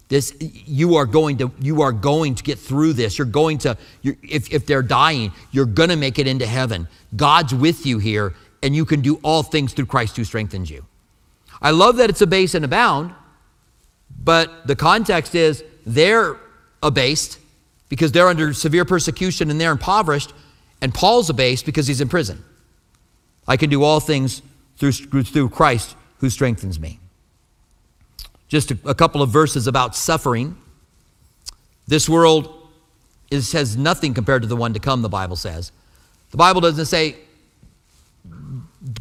This, 0.08 0.34
you 0.40 0.96
are 0.96 1.06
going 1.06 1.38
to 1.38 1.50
you 1.60 1.82
are 1.82 1.92
going 1.92 2.34
to 2.34 2.42
get 2.42 2.58
through 2.58 2.92
this. 2.94 3.16
You're 3.16 3.26
going 3.26 3.58
to 3.58 3.76
if 4.02 4.52
if 4.52 4.66
they're 4.66 4.82
dying, 4.82 5.32
you're 5.52 5.66
going 5.66 5.88
to 5.88 5.96
make 5.96 6.18
it 6.18 6.26
into 6.26 6.46
heaven. 6.46 6.86
God's 7.16 7.54
with 7.54 7.86
you 7.86 7.98
here, 7.98 8.34
and 8.62 8.74
you 8.74 8.84
can 8.84 9.00
do 9.00 9.20
all 9.22 9.42
things 9.42 9.72
through 9.72 9.86
Christ 9.86 10.16
who 10.16 10.24
strengthens 10.24 10.70
you. 10.70 10.84
I 11.62 11.70
love 11.70 11.96
that 11.96 12.10
it's 12.10 12.20
abase 12.20 12.54
and 12.54 12.64
abound, 12.64 13.14
but 14.22 14.66
the 14.66 14.76
context 14.76 15.34
is 15.34 15.64
they're 15.86 16.36
abased 16.82 17.38
because 17.90 18.12
they're 18.12 18.29
under 18.29 18.55
severe 18.55 18.87
persecution 18.87 19.50
and 19.50 19.61
they're 19.61 19.72
impoverished, 19.72 20.33
and 20.81 20.94
Paul's 20.94 21.29
abased 21.29 21.66
because 21.66 21.87
he's 21.87 22.00
in 22.00 22.09
prison. 22.09 22.42
I 23.46 23.59
can 23.59 23.68
do 23.68 23.83
all 23.83 24.00
things 24.00 24.40
through, 24.79 24.92
through 24.92 25.50
Christ 25.50 25.94
who 26.20 26.31
strengthens 26.31 26.81
me. 26.81 26.98
Just 28.48 28.70
a, 28.70 28.79
a 28.87 28.94
couple 28.94 29.20
of 29.20 29.29
verses 29.29 29.66
about 29.66 29.94
suffering. 29.94 30.57
This 31.87 32.09
world 32.09 32.68
is, 33.31 33.53
has 33.53 33.76
nothing 33.76 34.14
compared 34.14 34.42
to 34.42 34.48
the 34.48 34.57
one 34.57 34.72
to 34.72 34.81
come, 34.81 35.03
the 35.03 35.09
Bible 35.09 35.37
says. 35.37 35.72
The 36.31 36.37
Bible 36.37 36.61
doesn't 36.61 36.87
say, 36.87 37.16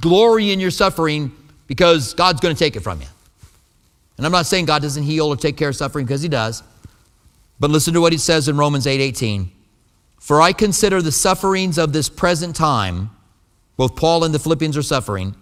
glory 0.01 0.51
in 0.51 0.59
your 0.59 0.71
suffering 0.71 1.31
because 1.67 2.15
God's 2.15 2.41
going 2.41 2.55
to 2.55 2.59
take 2.59 2.75
it 2.75 2.81
from 2.81 3.01
you. 3.01 3.07
And 4.17 4.25
I'm 4.25 4.31
not 4.31 4.47
saying 4.47 4.65
God 4.65 4.81
doesn't 4.81 5.03
heal 5.03 5.27
or 5.27 5.37
take 5.37 5.57
care 5.57 5.69
of 5.69 5.75
suffering 5.75 6.05
because 6.05 6.21
He 6.21 6.27
does. 6.27 6.63
But 7.59 7.71
listen 7.71 7.93
to 7.93 8.01
what 8.01 8.13
He 8.13 8.17
says 8.17 8.47
in 8.47 8.57
Romans 8.57 8.87
8 8.87 9.01
18. 9.01 9.51
For 10.19 10.41
I 10.41 10.53
consider 10.53 11.01
the 11.01 11.11
sufferings 11.11 11.77
of 11.77 11.93
this 11.93 12.09
present 12.09 12.55
time, 12.55 13.09
both 13.77 13.95
Paul 13.95 14.23
and 14.23 14.33
the 14.33 14.39
Philippians 14.39 14.77
are 14.77 14.83
suffering, 14.83 15.35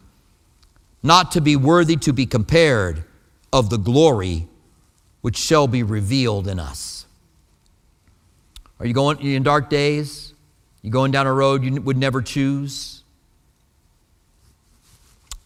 not 1.02 1.32
to 1.32 1.42
be 1.42 1.56
worthy 1.56 1.96
to 1.98 2.14
be 2.14 2.26
compared 2.26 3.04
of 3.52 3.70
the 3.70 3.78
glory 3.78 4.48
which 5.22 5.38
shall 5.38 5.68
be 5.68 5.84
revealed 5.84 6.48
in 6.48 6.60
us. 6.60 7.06
Are 8.80 8.86
you 8.86 8.94
going 8.94 9.20
in 9.20 9.44
dark 9.44 9.70
days? 9.70 10.34
You 10.84 10.92
going 10.92 11.12
down 11.12 11.28
a 11.28 11.34
road 11.34 11.64
you 11.64 11.82
would 11.82 11.98
never 11.98 12.22
choose? 12.22 13.04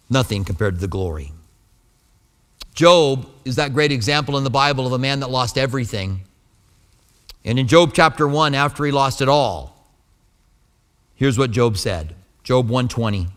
Nothing 0.10 0.44
compared 0.44 0.76
to 0.76 0.82
the 0.82 0.88
glory. 0.88 1.32
Job 2.74 3.28
is 3.46 3.56
that 3.56 3.74
great 3.74 3.92
example 3.92 4.38
in 4.38 4.44
the 4.44 4.50
Bible 4.50 4.86
of 4.86 4.94
a 4.94 5.00
man 5.00 5.22
that 5.22 5.30
lost 5.30 5.58
everything. 5.58 6.22
And 7.44 7.58
in 7.58 7.68
Job 7.68 7.92
chapter 7.94 8.28
1, 8.28 8.54
after 8.54 8.86
he 8.86 8.92
lost 8.92 9.22
it 9.22 9.30
all, 9.30 9.88
here's 11.16 11.38
what 11.38 11.52
Job 11.52 11.78
said. 11.78 12.16
Job 12.44 12.70
120. 12.70 13.28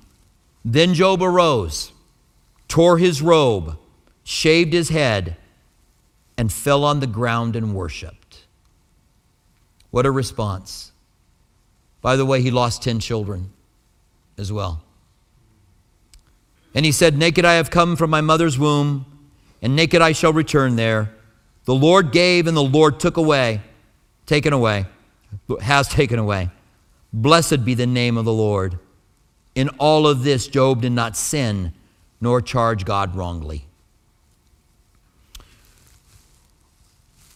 Then 0.65 0.95
Job 0.95 1.23
arose 1.23 1.93
tore 2.69 2.99
his 2.99 3.23
robe, 3.23 3.79
shaved 4.25 4.73
his 4.73 4.89
head, 4.89 5.37
and 6.37 6.53
fell 6.53 6.85
on 6.85 7.01
the 7.01 7.07
ground 7.07 7.55
and 7.55 7.75
worshiped. 7.75 8.45
What 9.91 10.07
a 10.07 10.11
response. 10.11 10.91
By 12.01 12.17
the 12.17 12.27
way, 12.27 12.43
he 12.43 12.51
lost 12.51 12.83
10 12.83 12.99
children 12.99 13.53
as 14.37 14.53
well. 14.53 14.83
And 16.75 16.85
he 16.85 16.93
said, 16.93 17.17
Naked 17.17 17.45
I 17.45 17.55
have 17.55 17.71
come 17.71 17.95
from 17.95 18.11
my 18.11 18.21
mother's 18.21 18.59
womb, 18.59 19.07
and 19.63 19.77
naked 19.77 20.03
I 20.03 20.13
shall 20.13 20.33
return 20.33 20.77
there. 20.77 21.15
The 21.65 21.75
Lord 21.75 22.11
gave, 22.11 22.47
and 22.47 22.57
the 22.57 22.63
Lord 22.63 22.99
took 22.99 23.17
away, 23.17 23.63
taken 24.27 24.53
away, 24.53 24.87
has 25.61 25.89
taken 25.89 26.19
away. 26.19 26.51
Blessed 27.13 27.65
be 27.65 27.75
the 27.75 27.87
name 27.87 28.17
of 28.17 28.25
the 28.25 28.33
Lord. 28.33 28.79
In 29.55 29.69
all 29.79 30.07
of 30.07 30.25
this, 30.25 30.47
Job 30.49 30.83
did 30.83 30.93
not 30.93 31.17
sin 31.17 31.73
nor 32.21 32.41
charge 32.41 32.85
God 32.85 33.15
wrongly. 33.15 33.67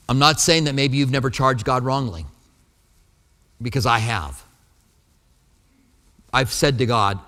I'm 0.08 0.18
not 0.18 0.40
saying 0.40 0.64
that 0.64 0.74
maybe 0.74 0.96
you've 0.96 1.10
never 1.10 1.28
charged 1.28 1.64
God 1.64 1.84
wrongly, 1.84 2.24
because 3.60 3.84
I 3.84 3.98
have. 3.98 4.42
I've 6.32 6.52
said 6.52 6.78
to 6.78 6.86
God, 6.86 7.18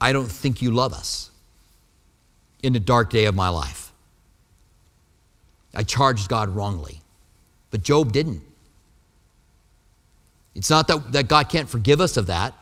I 0.00 0.12
don't 0.12 0.30
think 0.30 0.62
you 0.62 0.70
love 0.70 0.92
us 0.92 1.30
in 2.62 2.72
the 2.72 2.80
dark 2.80 3.10
day 3.10 3.24
of 3.24 3.34
my 3.34 3.48
life. 3.48 3.92
I 5.74 5.82
charged 5.82 6.28
God 6.28 6.50
wrongly, 6.50 7.00
but 7.70 7.82
Job 7.82 8.12
didn't. 8.12 8.42
It's 10.54 10.70
not 10.70 10.88
that, 10.88 11.12
that 11.12 11.28
God 11.28 11.48
can't 11.48 11.68
forgive 11.68 12.00
us 12.00 12.16
of 12.16 12.26
that, 12.26 12.54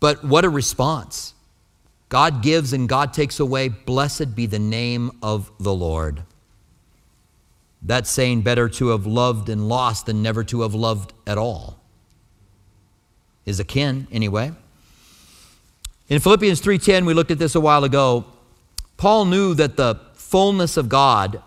but 0.00 0.24
what 0.24 0.44
a 0.44 0.48
response. 0.48 1.34
God 2.08 2.42
gives 2.42 2.72
and 2.72 2.88
God 2.88 3.12
takes 3.12 3.40
away. 3.40 3.68
Blessed 3.68 4.34
be 4.34 4.46
the 4.46 4.58
name 4.58 5.10
of 5.22 5.50
the 5.58 5.74
Lord. 5.74 6.22
That 7.82 8.06
saying, 8.06 8.42
better 8.42 8.68
to 8.68 8.88
have 8.88 9.06
loved 9.06 9.48
and 9.48 9.68
lost 9.68 10.06
than 10.06 10.22
never 10.22 10.44
to 10.44 10.62
have 10.62 10.74
loved 10.74 11.12
at 11.26 11.38
all, 11.38 11.78
is 13.44 13.60
akin, 13.60 14.08
anyway. 14.10 14.52
In 16.08 16.20
Philippians 16.20 16.60
3:10, 16.60 17.04
we 17.04 17.14
looked 17.14 17.30
at 17.30 17.38
this 17.38 17.54
a 17.54 17.60
while 17.60 17.84
ago. 17.84 18.24
Paul 18.96 19.26
knew 19.26 19.54
that 19.54 19.76
the 19.76 20.00
fullness 20.14 20.76
of 20.76 20.88
God 20.88 21.42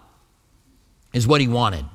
is 1.14 1.28
what 1.28 1.42
he 1.42 1.48
wanted. 1.48 1.86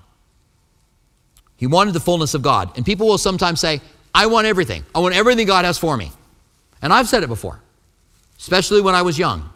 He 1.57 1.67
wanted 1.67 1.95
the 1.95 2.01
fullness 2.01 2.35
of 2.35 2.43
God. 2.43 2.77
And 2.77 2.85
people 2.85 3.07
will 3.07 3.19
sometimes 3.19 3.61
say, 3.61 3.81
I 4.15 4.27
want 4.27 4.47
everything. 4.47 4.85
I 4.95 5.01
want 5.01 5.15
everything 5.15 5.47
God 5.47 5.65
has 5.65 5.79
for 5.79 5.97
me. 5.97 6.13
And 6.83 6.93
I've 6.93 7.09
said 7.09 7.23
it 7.23 7.29
before 7.29 7.61
especially 8.45 8.83
when 8.83 8.95
I 8.95 9.01
was 9.01 9.19
young. 9.19 9.49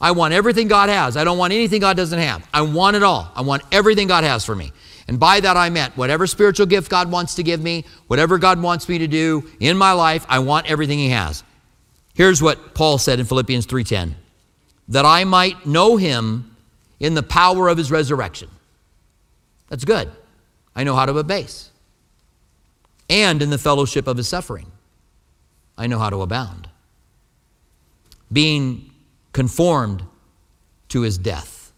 I 0.00 0.12
want 0.12 0.34
everything 0.34 0.68
God 0.68 0.88
has. 0.88 1.16
I 1.16 1.24
don't 1.24 1.36
want 1.36 1.52
anything 1.52 1.80
God 1.80 1.96
doesn't 1.96 2.18
have. 2.18 2.48
I 2.54 2.62
want 2.62 2.94
it 2.94 3.02
all. 3.02 3.28
I 3.34 3.40
want 3.40 3.62
everything 3.72 4.06
God 4.06 4.22
has 4.22 4.44
for 4.44 4.54
me. 4.54 4.72
And 5.08 5.18
by 5.18 5.40
that 5.40 5.56
I 5.56 5.68
meant 5.70 5.96
whatever 5.96 6.28
spiritual 6.28 6.66
gift 6.66 6.88
God 6.88 7.10
wants 7.10 7.34
to 7.34 7.42
give 7.42 7.60
me, 7.60 7.84
whatever 8.06 8.38
God 8.38 8.62
wants 8.62 8.88
me 8.88 8.98
to 8.98 9.08
do 9.08 9.50
in 9.58 9.76
my 9.76 9.92
life, 9.92 10.24
I 10.28 10.38
want 10.38 10.70
everything 10.70 11.00
He 11.00 11.10
has. 11.10 11.42
Here's 12.14 12.40
what 12.40 12.74
Paul 12.74 12.98
said 12.98 13.18
in 13.18 13.26
Philippians 13.26 13.66
3:10. 13.66 14.14
That 14.88 15.04
I 15.04 15.24
might 15.24 15.66
know 15.66 15.96
him 15.96 16.56
in 17.00 17.14
the 17.14 17.22
power 17.22 17.68
of 17.68 17.76
his 17.76 17.90
resurrection. 17.90 18.48
That's 19.68 19.84
good. 19.84 20.08
I 20.74 20.84
know 20.84 20.94
how 20.94 21.06
to 21.06 21.16
abase. 21.18 21.70
And 23.08 23.42
in 23.42 23.50
the 23.50 23.58
fellowship 23.58 24.06
of 24.06 24.16
his 24.16 24.28
suffering. 24.28 24.70
I 25.76 25.86
know 25.86 25.98
how 25.98 26.10
to 26.10 26.22
abound. 26.22 26.68
Being 28.32 28.90
conformed 29.32 30.02
to 30.88 31.02
his 31.02 31.18
death. 31.18 31.72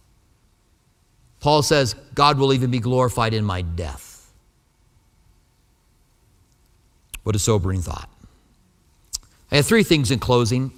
Paul 1.40 1.62
says, 1.62 1.94
God 2.14 2.38
will 2.38 2.52
even 2.52 2.70
be 2.70 2.78
glorified 2.78 3.34
in 3.34 3.44
my 3.44 3.62
death. 3.62 4.30
What 7.22 7.34
a 7.34 7.38
sobering 7.38 7.82
thought. 7.82 8.08
I 9.50 9.56
have 9.56 9.66
three 9.66 9.82
things 9.82 10.10
in 10.10 10.18
closing. 10.18 10.72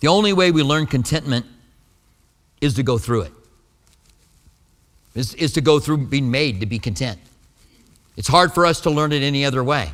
The 0.00 0.08
only 0.08 0.32
way 0.32 0.50
we 0.50 0.62
learn 0.62 0.86
contentment 0.86 1.46
is 2.60 2.74
to 2.74 2.82
go 2.82 2.98
through 2.98 3.22
it, 3.22 3.32
is, 5.16 5.34
is 5.34 5.52
to 5.54 5.60
go 5.60 5.80
through 5.80 6.06
being 6.06 6.30
made 6.30 6.60
to 6.60 6.66
be 6.66 6.78
content. 6.78 7.18
It's 8.16 8.28
hard 8.28 8.52
for 8.52 8.64
us 8.64 8.80
to 8.82 8.90
learn 8.90 9.12
it 9.12 9.22
any 9.22 9.44
other 9.44 9.64
way. 9.64 9.90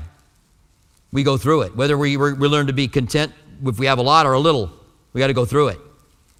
We 1.12 1.22
go 1.22 1.38
through 1.38 1.62
it. 1.62 1.76
Whether 1.76 1.96
we, 1.96 2.16
we 2.16 2.48
learn 2.48 2.66
to 2.66 2.72
be 2.72 2.88
content 2.88 3.32
if 3.64 3.78
we 3.78 3.86
have 3.86 3.98
a 3.98 4.02
lot 4.02 4.26
or 4.26 4.32
a 4.32 4.38
little, 4.40 4.70
we 5.12 5.20
got 5.20 5.28
to 5.28 5.34
go 5.34 5.44
through 5.44 5.68
it. 5.68 5.78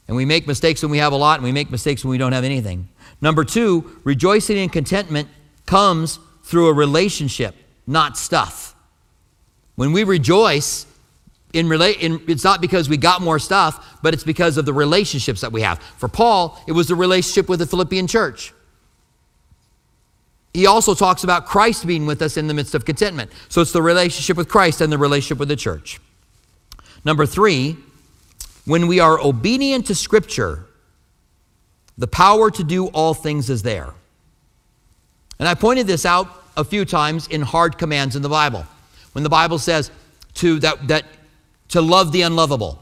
And 0.09 0.17
we 0.17 0.25
make 0.25 0.47
mistakes 0.47 0.83
when 0.83 0.91
we 0.91 0.99
have 0.99 1.13
a 1.13 1.17
lot, 1.17 1.39
and 1.39 1.45
we 1.45 1.53
make 1.53 1.71
mistakes 1.71 2.05
when 2.05 2.11
we 2.11 2.19
don't 2.19 2.33
have 2.33 2.45
anything. 2.45 2.89
Number 3.21 3.45
two, 3.45 4.01
rejoicing 4.05 4.59
and 4.59 4.73
contentment 4.73 5.29
comes 5.65 6.19
through 6.43 6.69
a 6.69 6.73
relationship, 6.73 7.55
not 7.87 8.19
stuff. 8.19 8.75
When 9.77 9.93
we 9.93 10.03
rejoice, 10.05 10.87
in, 11.53 11.67
rela- 11.67 11.97
in, 11.99 12.21
it's 12.27 12.45
not 12.45 12.61
because 12.61 12.89
we 12.89 12.97
got 12.97 13.23
more 13.23 13.39
stuff, 13.39 14.01
but 14.03 14.13
it's 14.13 14.25
because 14.25 14.57
of 14.59 14.67
the 14.67 14.73
relationships 14.73 15.41
that 15.43 15.53
we 15.53 15.63
have. 15.63 15.79
For 15.99 16.09
Paul, 16.09 16.61
it 16.67 16.73
was 16.73 16.89
the 16.89 16.97
relationship 16.97 17.49
with 17.49 17.61
the 17.61 17.67
Philippian 17.67 18.07
church. 18.07 18.53
He 20.55 20.67
also 20.67 20.95
talks 20.95 21.25
about 21.25 21.47
Christ 21.47 21.87
being 21.87 22.05
with 22.05 22.21
us 22.21 22.37
in 22.37 22.47
the 22.47 22.55
midst 22.55 22.75
of 22.75 22.85
contentment. 22.85 23.31
So 23.49 23.63
it's 23.63 23.73
the 23.73 23.83
relationship 23.83 24.37
with 24.37 24.49
Christ 24.49 24.81
and 24.81 24.93
the 24.93 24.99
relationship 24.99 25.39
with 25.39 25.49
the 25.49 25.57
church. 25.57 25.99
Number 27.05 27.27
three, 27.27 27.77
when 28.67 28.87
we 28.87 29.01
are 29.01 29.19
obedient 29.19 29.87
to 29.87 29.95
Scripture, 29.95 30.67
the 31.97 32.07
power 32.07 32.51
to 32.51 32.65
do 32.65 32.87
all 32.89 33.15
things 33.15 33.51
is 33.51 33.63
there. 33.63 33.95
And 35.39 35.49
I 35.49 35.55
pointed 35.55 35.87
this 35.87 36.05
out 36.07 36.29
a 36.57 36.65
few 36.65 36.85
times 36.85 37.27
in 37.29 37.43
hard 37.43 37.79
commands 37.79 38.15
in 38.15 38.23
the 38.23 38.29
Bible. 38.29 38.67
When 39.13 39.25
the 39.25 39.31
Bible 39.31 39.59
says 39.59 39.91
to 40.35 40.59
that, 40.61 40.89
that 40.89 41.05
to 41.69 41.81
love 41.81 42.13
the 42.13 42.23
unlovable. 42.23 42.79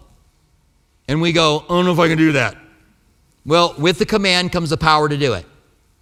And 1.09 1.21
we 1.21 1.33
go, 1.33 1.61
I 1.61 1.69
don't 1.69 1.85
know 1.85 1.93
if 1.93 1.99
I 1.99 2.09
can 2.09 2.19
do 2.19 2.33
that. 2.33 2.57
Well, 3.47 3.75
with 3.79 3.99
the 3.99 4.07
command 4.07 4.53
comes 4.53 4.71
the 4.71 4.77
power 4.77 5.09
to 5.09 5.17
do 5.17 5.33
it. 5.35 5.47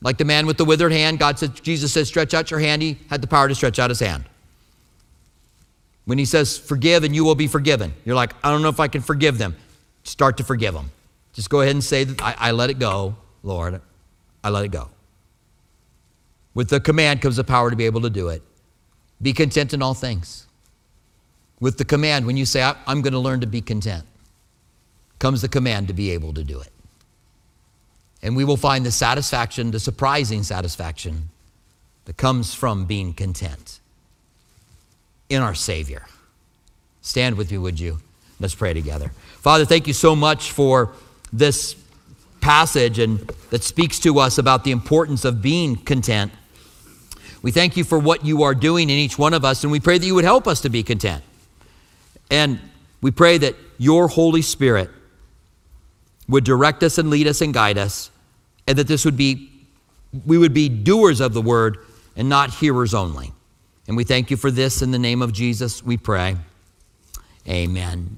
Like 0.01 0.19
the 0.19 0.25
man 0.25 0.47
with 0.47 0.59
the 0.59 0.65
withered 0.65 0.93
hand, 0.93 1.19
God 1.19 1.39
said, 1.39 1.61
Jesus 1.63 1.93
says, 1.93 2.09
stretch 2.09 2.35
out 2.35 2.51
your 2.51 2.61
hand. 2.61 2.83
He 2.83 2.99
had 3.11 3.21
the 3.21 3.27
power 3.27 3.49
to 3.49 3.55
stretch 3.55 3.79
out 3.79 3.91
his 3.91 4.01
hand. 4.01 4.25
When 6.05 6.19
he 6.19 6.25
says, 6.25 6.57
forgive 6.57 7.05
and 7.05 7.15
you 7.15 7.25
will 7.25 7.35
be 7.35 7.49
forgiven, 7.49 7.93
you're 8.05 8.17
like, 8.17 8.33
I 8.43 8.51
don't 8.51 8.63
know 8.63 8.69
if 8.69 8.81
I 8.81 8.89
can 8.89 9.03
forgive 9.03 9.39
them. 9.39 9.57
Start 10.05 10.37
to 10.39 10.45
forgive 10.45 10.75
them. 10.75 10.91
Just 11.33 11.51
go 11.51 11.61
ahead 11.61 11.75
and 11.75 11.85
say, 11.85 12.07
I, 12.21 12.35
I 12.39 12.51
let 12.53 12.71
it 12.71 12.79
go, 12.79 13.17
Lord. 13.43 13.81
I 14.43 14.51
let 14.51 14.65
it 14.65 14.71
go. 14.71 14.89
With 16.55 16.71
the 16.71 16.81
command 16.81 17.21
comes 17.21 17.37
the 17.37 17.45
power 17.45 17.71
to 17.71 17.77
be 17.77 17.85
able 17.85 18.01
to 18.03 18.11
do 18.11 18.29
it. 18.29 18.43
Be 19.21 19.33
content 19.33 19.75
in 19.75 19.83
all 19.83 19.95
things 19.95 20.47
with 21.61 21.79
the 21.79 21.85
command 21.85 22.27
when 22.27 22.37
you 22.37 22.47
say, 22.47 22.63
I'm 22.87 23.03
going 23.03 23.13
to 23.13 23.19
learn 23.19 23.41
to 23.41 23.47
be 23.47 23.61
content, 23.61 24.05
comes 25.19 25.43
the 25.43 25.49
command 25.49 25.89
to 25.89 25.95
be 25.95 26.11
able 26.11 26.33
to 26.35 26.45
do 26.45 26.61
it. 26.61 26.73
And 28.23 28.37
we 28.37 28.45
will 28.45 28.57
find 28.57 28.85
the 28.85 28.91
satisfaction, 28.91 29.71
the 29.71 29.81
surprising 29.81 30.43
satisfaction 30.43 31.29
that 32.05 32.17
comes 32.17 32.55
from 32.55 32.85
being 32.85 33.13
content 33.13 33.81
in 35.29 35.43
our 35.43 35.55
Savior. 35.55 36.07
Stand 37.03 37.37
with 37.37 37.51
me, 37.51 37.59
would 37.59 37.79
you? 37.79 37.99
Let's 38.41 38.55
pray 38.55 38.73
together. 38.73 39.13
Father, 39.41 39.65
thank 39.65 39.87
you 39.87 39.93
so 39.93 40.17
much 40.17 40.53
for 40.53 40.93
this 41.33 41.77
passage 42.41 42.99
and 42.99 43.19
that 43.51 43.63
speaks 43.63 43.99
to 44.01 44.19
us 44.19 44.39
about 44.39 44.65
the 44.65 44.71
importance 44.71 45.25
of 45.25 45.43
being 45.43 45.77
content. 45.77 46.33
We 47.43 47.51
thank 47.51 47.77
you 47.77 47.85
for 47.85 47.99
what 47.99 48.25
you 48.25 48.43
are 48.43 48.55
doing 48.55 48.91
in 48.91 48.97
each 48.97 49.19
one 49.19 49.33
of 49.33 49.45
us, 49.45 49.63
and 49.63 49.71
we 49.71 49.81
pray 49.81 49.99
that 49.99 50.07
you 50.07 50.15
would 50.15 50.25
help 50.25 50.49
us 50.49 50.61
to 50.63 50.69
be 50.69 50.83
content. 50.83 51.23
And 52.31 52.59
we 53.01 53.11
pray 53.11 53.39
that 53.39 53.55
your 53.79 54.09
Holy 54.09 54.43
Spirit 54.43 54.91
would 56.29 56.45
direct 56.45 56.83
us 56.83 56.99
and 56.99 57.11
lead 57.11 57.27
us 57.27 57.41
and 57.41 57.53
guide 57.53 57.79
us, 57.79 58.11
and 58.67 58.79
that 58.79 58.87
this 58.87 59.05
would 59.05 59.17
be, 59.17 59.51
we 60.27 60.39
would 60.39 60.55
be 60.55 60.69
doers 60.69 61.21
of 61.21 61.35
the 61.35 61.43
word 61.43 61.79
and 62.17 62.29
not 62.29 62.55
hearers 62.55 62.95
only. 62.95 63.33
And 63.87 63.97
we 63.97 64.05
thank 64.05 64.31
you 64.31 64.37
for 64.37 64.51
this 64.51 64.83
in 64.83 64.91
the 64.91 64.99
name 64.99 65.23
of 65.23 65.33
Jesus, 65.33 65.83
we 65.83 65.97
pray. 65.97 66.37
Amen. 67.49 68.17